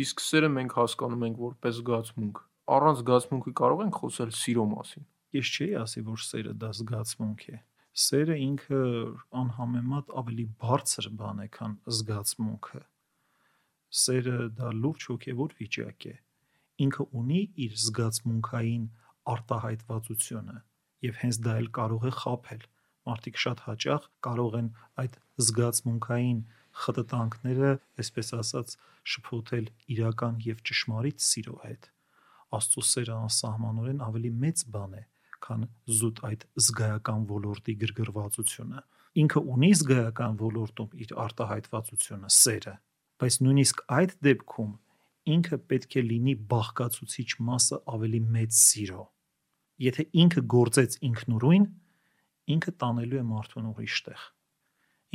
Իսկ 0.02 0.22
սերը 0.24 0.50
մենք 0.56 0.76
հասկանում 0.78 1.24
ենք 1.28 1.40
որպես 1.42 1.78
զգացմունք 1.82 2.42
առանց 2.72 3.02
զգացմունքի 3.02 3.52
կարող 3.58 3.82
ենք 3.86 3.98
խոսել 4.02 4.30
սիրո 4.38 4.66
մասին։ 4.72 5.06
Ես 5.32 5.50
չէի 5.56 5.68
ասի, 5.80 6.02
որ 6.06 6.22
սերը 6.22 6.52
դա 6.62 6.70
զգացմունք 6.78 7.44
է։ 7.52 7.58
Սերը 8.02 8.34
ինքը 8.46 8.80
անհամեմատ 9.42 10.10
ավելի 10.22 10.44
բարձր 10.64 11.08
բան 11.20 11.40
է, 11.44 11.46
քան 11.56 11.76
զգացմունքը։ 11.98 12.82
Սերը 14.02 14.36
դա 14.58 14.72
լուրջ 14.80 15.06
հոգևոր 15.12 15.54
վիճակ 15.60 16.06
է։ 16.12 16.14
Ինքը 16.86 17.06
ունի 17.22 17.40
իր 17.66 17.78
զգացմունքային 17.84 18.84
արտահայտվածությունը 19.32 20.58
եւ 21.08 21.18
հենց 21.22 21.40
դա 21.46 21.56
էլ 21.62 21.68
կարող 21.80 22.06
է 22.08 22.12
խაფել։ 22.22 22.68
Մարդիկ 23.08 23.40
շատ 23.44 23.64
հաճախ 23.66 24.10
կարող 24.28 24.58
են 24.62 24.68
այդ 25.02 25.18
զգացմունքային 25.46 26.44
խտտանքները, 26.82 27.72
այսպես 28.02 28.36
ասած, 28.42 28.76
շփոթել 29.12 29.72
իրական 29.96 30.38
եւ 30.46 30.62
ճշմարիտ 30.70 31.26
սիրո 31.32 31.56
հետ 31.66 31.92
Աստծո 32.52 32.82
սերը 32.84 33.14
անսահմանորեն 33.16 34.00
ավելի 34.04 34.30
մեծ 34.42 34.62
բան 34.72 34.96
է, 34.98 35.02
քան 35.46 35.66
զուտ 35.98 36.22
այդ 36.28 36.44
զգայական 36.66 37.24
ոլորտի 37.32 37.74
գրգռվածությունը։ 37.82 38.82
Ինքը 39.22 39.40
ունի 39.54 39.70
զգայական 39.78 40.38
ոլորտում 40.42 40.94
իր 41.04 41.14
արտահայտվածությունը, 41.22 42.30
սերը, 42.42 42.74
բայց 43.22 43.38
նույնիսկ 43.46 43.82
այդ 43.98 44.14
դեպքում 44.26 44.70
ինքը 45.32 45.58
պետք 45.70 45.96
է 46.00 46.02
լինի 46.08 46.34
բաղկացուցիչ 46.50 47.28
մասը 47.48 47.78
ավելի 47.92 48.20
մեծ 48.36 48.54
սիրո։ 48.58 49.02
Եթե 49.82 50.04
ինքը 50.22 50.42
գործեց 50.54 50.96
ինքնուրույն, 51.08 51.66
ինքը 52.54 52.72
տանելու 52.82 53.20
է 53.20 53.24
մարդուն 53.32 53.68
ուրիշ 53.72 53.98
տեղ։ 54.08 54.24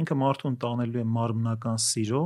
Ինքը 0.02 0.18
մարդուն 0.22 0.56
տանելու 0.64 1.02
է 1.02 1.06
մարմնական 1.18 1.82
սիրո, 1.88 2.24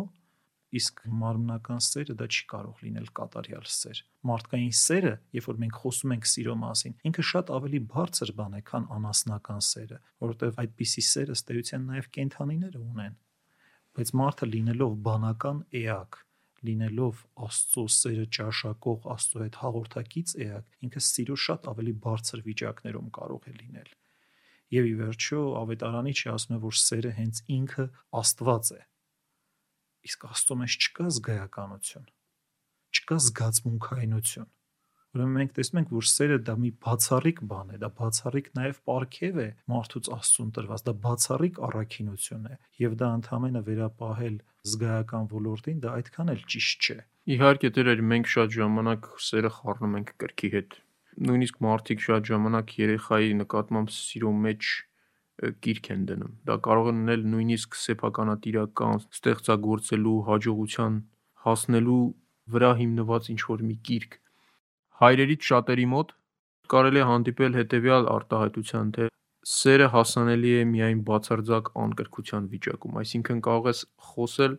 իսկ 0.71 1.01
մարմնական 1.21 1.81
սերը 1.83 2.15
դա 2.19 2.27
չի 2.31 2.45
կարող 2.51 2.81
լինել 2.85 3.07
կատարյալ 3.17 3.65
սեր։ 3.75 4.01
Մարդկային 4.29 4.75
սերը, 4.79 5.13
երբ 5.35 5.47
որ 5.49 5.59
մենք 5.63 5.79
խոսում 5.81 6.13
ենք 6.15 6.27
սիրո 6.31 6.55
մասին, 6.61 6.95
ինքը 7.09 7.25
շատ 7.31 7.51
ավելի 7.57 7.81
բարձր 7.91 8.31
բան 8.39 8.55
է, 8.55 8.61
քան 8.71 8.85
անասնական 8.95 9.63
սերը, 9.67 9.99
որովհետև 10.23 10.61
այդպիսի 10.63 11.03
սերը 11.11 11.37
ստեյության 11.41 11.87
նաև 11.91 12.09
կենթանիները 12.17 12.81
ունեն։ 12.81 13.17
Բայց 13.91 14.13
մարդը 14.21 14.47
լինելով 14.51 14.93
բանական 15.11 15.57
էակ, 15.81 16.19
լինելով 16.61 17.23
Աստծո 17.47 17.83
սերը 17.91 18.27
ճաշակող 18.37 19.09
Աստծո 19.11 19.41
հետ 19.41 19.57
հաղորդակից 19.61 20.35
էակ, 20.45 20.77
ինքը 20.87 21.01
սիրո 21.11 21.37
շատ 21.45 21.67
ավելի 21.71 21.95
բարձր 22.05 22.45
վիճակներում 22.47 23.09
կարող 23.17 23.49
է 23.51 23.55
լինել։ 23.57 23.89
Եվ 24.71 24.87
ի 24.87 24.93
վերջո 25.01 25.41
ավետարանի 25.65 26.13
չի 26.15 26.29
ասում 26.31 26.61
որ 26.63 26.77
սերը 26.79 27.11
հենց 27.17 27.43
ինքը 27.57 27.87
Աստված 28.21 28.71
է 28.77 28.81
Իսկ 30.07 30.25
Աստծո 30.31 30.57
մեջ 30.61 30.77
չկա 30.81 31.05
զգայականություն, 31.17 32.09
չկա 32.97 33.17
զգացմունքայինություն։ 33.27 34.49
Ուրեմն 35.11 35.33
մենք 35.35 35.49
տեսնում 35.57 35.79
ենք, 35.81 35.89
որ 35.91 36.05
սերը 36.07 36.35
դա 36.47 36.53
մի 36.63 36.69
բացառիկ 36.85 37.39
բան 37.51 37.71
է, 37.75 37.79
դա 37.81 37.87
բացառիկ 37.97 38.45
նաև 38.57 38.77
ապարքև 38.81 39.39
է 39.43 39.47
մարդուց 39.73 40.09
Աստծուն 40.15 40.53
տրված, 40.55 40.83
դա 40.87 40.93
բացառիկ 41.05 41.59
առաքինություն 41.67 42.45
է, 42.47 42.55
եւ 42.79 42.95
դա 43.01 43.09
ընդհանրապես 43.19 43.67
վերապահել 43.67 44.37
զգայական 44.71 45.27
ոլորտին, 45.35 45.81
դա 45.83 45.95
այդքան 45.99 46.31
էլ 46.31 46.45
ճիշտ 46.53 46.87
չէ։ 46.87 46.97
Իհարկե, 47.35 47.71
դերեր 47.75 48.05
մենք 48.11 48.31
շատ 48.31 48.55
ժամանակ 48.55 49.09
սերը 49.27 49.51
խառնում 49.57 49.97
ենք 49.99 50.15
կրքի 50.23 50.49
հետ։ 50.55 50.79
Նույնիսկ 51.27 51.59
մարդիկ 51.67 52.05
շատ 52.07 52.31
ժամանակ 52.31 52.73
երեխայի 52.81 53.35
նկատմամբ 53.41 53.91
սիրո 53.91 54.31
մեջ 54.47 54.71
գիրք 55.65 55.87
են 55.93 56.01
դնում։ 56.09 56.33
Դա 56.47 56.55
կարող 56.65 56.87
է 56.91 56.93
լինել 56.95 57.23
նույնիսկ 57.33 57.77
սեփականատիրական, 57.81 58.99
ստեղծագործելու, 59.17 60.17
հաջողության 60.27 60.97
հասնելու 61.45 62.01
վրա 62.55 62.71
հիմնված 62.81 63.29
ինչ-որ 63.33 63.63
մի 63.69 63.77
գիրք։ 63.89 64.17
Հայրերից 65.01 65.47
շատերի 65.51 65.87
մոտ 65.93 66.13
կարելի 66.71 67.01
է 67.01 67.07
հանդիպել 67.11 67.57
հետևյալ 67.61 68.09
արտահայտության, 68.15 68.91
թե 68.97 69.07
սերը 69.51 69.87
հասանելի 69.95 70.51
է 70.61 70.63
միայն 70.71 70.99
բացարձակ 71.09 71.71
անկրկության 71.83 72.49
վիճակում, 72.51 72.97
այսինքն 73.01 73.39
կարող 73.47 73.69
ես 73.71 73.79
խոսել 74.11 74.57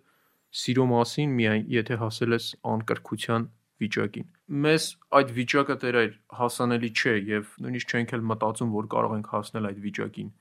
սիրո 0.62 0.87
մասին 0.92 1.37
միայն 1.38 1.62
եթե 1.72 1.98
հասել 2.02 2.37
ես 2.37 2.46
անկրկության 2.72 3.46
վիճակին։ 3.82 4.26
Մեզ 4.66 4.88
այդ 5.18 5.30
վիճակը 5.38 5.76
դեռ 5.85 5.98
հասանելի 6.42 6.90
չէ 6.92 7.14
եւ 7.30 7.54
նույնիսկ 7.62 7.94
չենք 7.94 8.14
էլ 8.18 8.26
մտածում, 8.32 8.74
որ 8.82 8.88
կարող 8.94 9.14
ենք 9.18 9.30
հասնել 9.32 9.68
այդ 9.70 9.80
վիճակին 9.87 10.32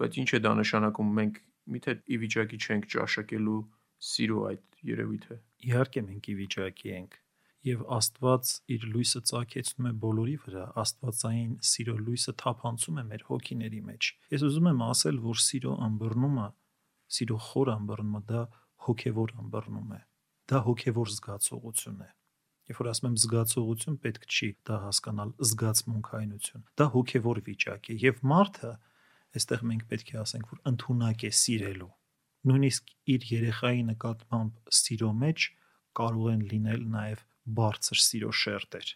բայց 0.00 0.18
ինչ 0.22 0.28
է 0.36 0.40
դա 0.46 0.52
նշանակում 0.60 1.10
մենք 1.20 1.40
միթե 1.74 1.94
ի 2.10 2.18
վիճակի 2.24 2.58
չենք 2.64 2.86
ճաշակելու 2.94 3.58
սիրո 4.10 4.44
այդ 4.50 4.78
երևույթը 4.90 5.36
իհարկե 5.70 6.02
մենք 6.10 6.30
ի 6.30 6.36
վիճակի 6.40 6.92
ենք 7.00 7.18
եւ 7.68 7.82
Աստված 7.96 8.52
իր 8.74 8.84
լույսը 8.94 9.20
ցակեցնում 9.30 9.88
է 9.90 9.92
բոլորի 10.04 10.36
վրա 10.44 10.62
Աստվածային 10.80 11.50
սիրո 11.70 11.96
լույսը 12.06 12.32
թափանցում 12.42 13.00
է 13.00 13.04
մեր 13.10 13.26
հոգիների 13.28 13.82
մեջ 13.90 14.08
ես 14.36 14.46
ուզում 14.48 14.70
եմ 14.70 14.80
ասել 14.86 15.20
որ 15.26 15.42
սիրո 15.46 15.74
ըմբռնումը 15.88 16.46
սիրո 17.20 17.36
խոր 17.50 17.72
ըմբռնումը 17.74 18.22
դա 18.30 18.46
հոգեվոր 18.86 19.36
ըմբռնում 19.44 19.92
է 19.98 20.00
դա 20.50 20.62
հոգեվոր 20.70 21.12
զգացողություն 21.20 22.00
է 22.06 22.10
Երբ 22.70 22.78
որ 22.78 22.88
ասում 22.90 23.06
եմ 23.08 23.14
զգացողություն, 23.18 23.94
պետք 24.04 24.26
չի 24.30 24.48
դա 24.68 24.76
հասկանալ 24.84 25.30
զգացմունքայնություն։ 25.42 26.60
Դա 26.78 26.84
հոգևոր 26.94 27.40
վիճակ 27.48 27.88
է 27.90 27.96
եւ 27.98 28.20
մարդը 28.30 28.70
այստեղ 29.38 29.64
մենք 29.70 29.82
պետք 29.90 30.12
է 30.14 30.20
ասենք, 30.20 30.52
որ 30.52 30.60
ընդունակ 30.70 31.24
է 31.26 31.30
սիրելու։ 31.40 31.90
Նույնիսկ 32.50 32.92
իր 33.14 33.26
երեխայի 33.30 33.82
նկատմամբ 33.90 34.74
սիրո 34.80 35.10
մեջ 35.20 35.46
կարող 36.00 36.28
են 36.30 36.44
լինել 36.50 36.84
նաև 36.94 37.24
բարձր 37.60 38.00
սիրո 38.06 38.30
շերտեր։ 38.40 38.92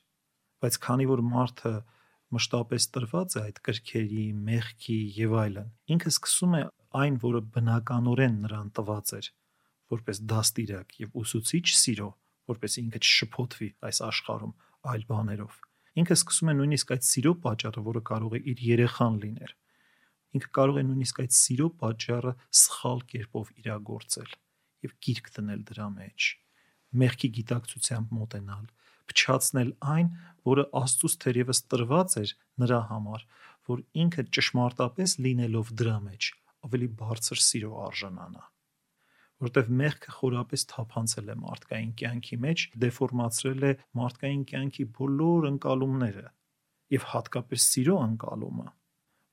Բայց 0.64 0.78
քանի 0.84 1.06
որ 1.10 1.22
մարդը 1.28 1.72
մշտապես 2.34 2.86
տրված 2.94 3.36
է 3.36 3.42
այդ 3.44 3.58
կրքերի, 3.68 4.24
մեղքի 4.48 4.98
եւ 5.18 5.34
այլն, 5.44 5.68
ինքը 5.94 6.12
սկսում 6.14 6.54
է 6.58 6.62
այն, 7.04 7.18
որը 7.24 7.40
բնականորեն 7.54 8.38
նրան 8.44 8.70
տված 8.78 9.12
էր, 9.18 9.28
որպես 9.94 10.20
դաստիարակ 10.32 10.96
եւ 11.04 11.18
ուսուցիչ 11.20 11.66
սիրո, 11.84 12.08
որպես 12.54 12.78
ինքը 12.84 13.02
չշփոթվի 13.04 13.68
այս 13.88 14.00
աշխարհում 14.08 14.54
այլ 14.94 15.04
բաներով։ 15.10 15.60
Ինքը 16.00 16.16
սկսում 16.18 16.50
է 16.50 16.54
նույնիսկ 16.58 16.94
այդ 16.94 17.06
սիրո 17.08 17.32
պատճառը, 17.44 17.84
որը 17.88 18.02
կարող 18.10 18.34
է 18.34 18.40
իր 18.50 18.62
երեխան 18.74 19.18
լինել, 19.24 19.52
ինքը 20.38 20.50
կարող 20.58 20.78
է 20.80 20.84
նույնիսկ 20.88 21.20
այդ 21.24 21.34
սիրո 21.38 21.68
պատճառը 21.82 22.32
սխալ 22.60 23.02
կերպով 23.12 23.52
իրագործել 23.64 24.32
եւ 24.86 24.94
գիրք 25.06 25.30
դնել 25.38 25.66
դրա 25.70 25.88
մեջ 25.98 26.30
մեղքի 27.02 27.30
գիտակցությամբ 27.38 28.16
մոտենալ 28.18 28.64
փչացնել 29.10 29.70
այն 29.94 30.10
որը 30.48 30.64
աստծուց 30.80 31.18
թերևս 31.24 31.60
տրված 31.74 32.16
էր 32.22 32.34
նրա 32.64 32.80
համար 32.94 33.28
որ 33.68 33.84
ինքը 34.04 34.26
ճշմարտապես 34.38 35.18
լինելով 35.26 35.72
դրա 35.82 35.98
մեջ 36.08 36.32
ավելի 36.68 36.88
բարձր 37.04 37.42
սիրո 37.48 37.72
արժանանա 37.84 38.44
որտեվ 39.44 39.70
մեղքը 39.80 40.12
խորապես 40.18 40.64
թափանցել 40.70 41.30
է 41.32 41.34
մարդկային 41.40 41.90
կյանքի 42.00 42.36
մեջ, 42.44 42.64
դեֆորմացրել 42.84 43.66
է 43.68 43.72
մարդկային 43.98 44.44
կյանքի 44.50 44.86
բոլոր 44.98 45.48
ընկալումները 45.50 46.24
եւ 46.94 47.06
հատկապես 47.10 47.66
սիրո 47.74 47.96
ընկալումը 48.04 48.66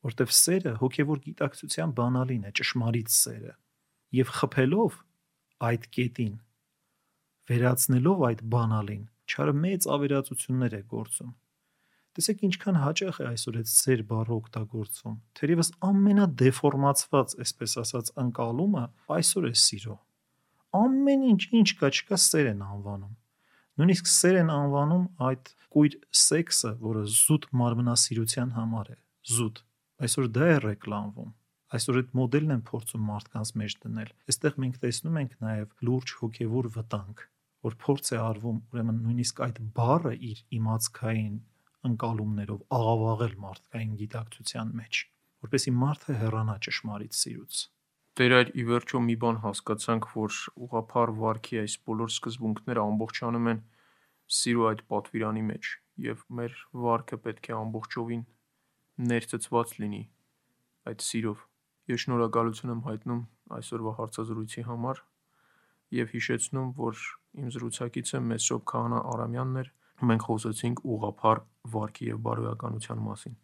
որտեվ 0.05 0.31
սերը 0.37 0.73
հոգևոր 0.81 1.19
գիտակցության 1.25 1.91
բանալին 1.97 2.47
է, 2.49 2.51
ճշմարիտ 2.57 3.11
սերը։ 3.15 3.53
Եվ 4.17 4.31
խփելով 4.37 4.97
այդ 5.67 5.85
կետին, 5.97 6.33
վերացնելով 7.51 8.23
այդ 8.31 8.41
բանալին, 8.55 9.03
չարը 9.31 9.53
մեծ 9.61 9.87
ավերածություններ 9.95 10.75
է 10.77 10.81
գործում։ 10.91 11.31
Տեսեք 12.11 12.41
ինչքան 12.47 12.77
հաճախ 12.81 13.17
է 13.21 13.25
այսօր 13.29 13.57
այդ 13.61 13.69
ծեր 13.71 14.01
բառը 14.09 14.33
օգտագործվում։ 14.35 15.13
Թերևս 15.39 15.69
ամենադեֆորմացված, 15.87 17.35
այսպես 17.45 17.75
ասած, 17.81 18.11
անկալումը 18.25 18.83
այսօր 19.15 19.47
է 19.47 19.53
սիրո։ 19.61 19.95
Ամեն 20.81 21.23
ինչ 21.31 21.41
ինչ 21.61 21.69
կա, 21.79 21.91
չկա 21.95 22.19
սեր 22.25 22.49
են 22.51 22.65
անվանում։ 22.67 23.15
Նույնիսկ 23.79 24.11
սեր 24.11 24.39
են 24.41 24.51
անվանում 24.51 25.05
այդ 25.31 25.51
կույր 25.71 25.95
սեքսը, 26.21 26.71
որը 26.83 27.03
զուտ 27.15 27.47
մարմնասիրության 27.61 28.55
համար 28.59 28.91
է, 28.91 28.97
զուտ 29.31 29.63
Այսօր 30.01 30.27
դա 30.33 30.45
է 30.49 30.53
ռեկլամվում։ 30.63 31.33
Այսօր 31.77 31.97
այդ 31.99 32.13
մոդելն 32.17 32.53
են 32.55 32.61
փորձում 32.67 33.03
մարդկանց 33.09 33.49
մեջ 33.61 33.73
դնել։ 33.83 34.07
Այստեղ 34.31 34.55
մենք 34.63 34.79
տեսնում 34.81 35.19
ենք 35.21 35.35
նաև 35.45 35.75
լուրջ 35.87 36.13
հոգևոր 36.21 36.69
վտանգ, 36.77 37.21
որ 37.67 37.75
փորձ 37.83 38.09
է 38.15 38.17
արվում 38.21 38.57
ուրեմն 38.71 38.97
նույնիսկ 39.05 39.43
այդ 39.45 39.59
բառը 39.77 40.13
իր 40.31 40.41
իմացքային 40.57 41.35
ընկալումներով 41.91 42.65
աղավաղել 42.79 43.37
մարդկային 43.45 43.93
գիտակցության 44.01 44.73
մեջ, 44.81 45.03
որպեսի 45.45 45.75
մարդը 45.85 46.17
հեռանա 46.23 46.57
ճշմարիտ 46.65 47.21
սիրուց։ 47.21 47.61
Դեր 48.21 48.37
այդ 48.41 48.49
ի 48.57 48.67
վերջո 48.73 49.05
մի 49.05 49.15
բան 49.21 49.41
հասկացանք, 49.45 50.11
որ 50.17 50.41
ուղափառ 50.65 51.15
վարքի 51.21 51.61
այս 51.61 51.77
բոլոր 51.85 52.11
սկզբունքները 52.17 52.81
ամբողջանում 52.89 53.53
են 53.53 53.63
սիրո 54.41 54.67
այդ 54.71 54.85
պատվիրանի 54.91 55.43
մեջ 55.53 55.73
եւ 56.09 56.25
մեր 56.41 56.61
վարքը 56.85 57.17
պետք 57.25 57.49
է 57.51 57.57
ամբողջովին 57.61 58.25
ներծծված 59.11 59.73
լինի 59.81 60.01
այդ 60.91 61.05
սիրով։ 61.05 61.45
Ես 61.91 62.03
շնորհակալություն 62.05 62.73
եմ 62.73 62.81
հայտնում 62.87 63.21
այսօրվա 63.57 63.93
հարցազրույցի 63.99 64.65
համար 64.71 65.01
եւ 65.97 66.11
հիշեցնում, 66.15 66.67
որ 66.81 67.05
իմ 67.41 67.53
զրուցակիցը 67.55 68.21
Մեսրոպ 68.31 68.65
Քահանա 68.71 68.99
Արամյանն 69.11 69.61
էր։ 69.61 69.71
Մենք 70.11 70.27
խոսեցինք 70.27 70.83
ուղափառ 70.95 71.41
վարքի 71.75 72.11
եւ 72.11 72.21
բարոյականության 72.27 73.03
մասին։ 73.07 73.35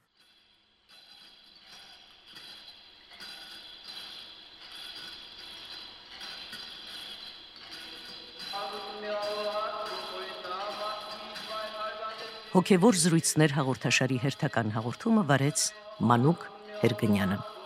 Հոգևոր 12.58 12.96
զրույցներ 12.98 13.52
հաղորդաշարի 13.54 14.16
հերթական 14.24 14.72
հաղորդումը 14.74 15.24
վարեց 15.30 15.66
Մանուկ 16.10 16.48
Հերգնյանը։ 16.82 17.57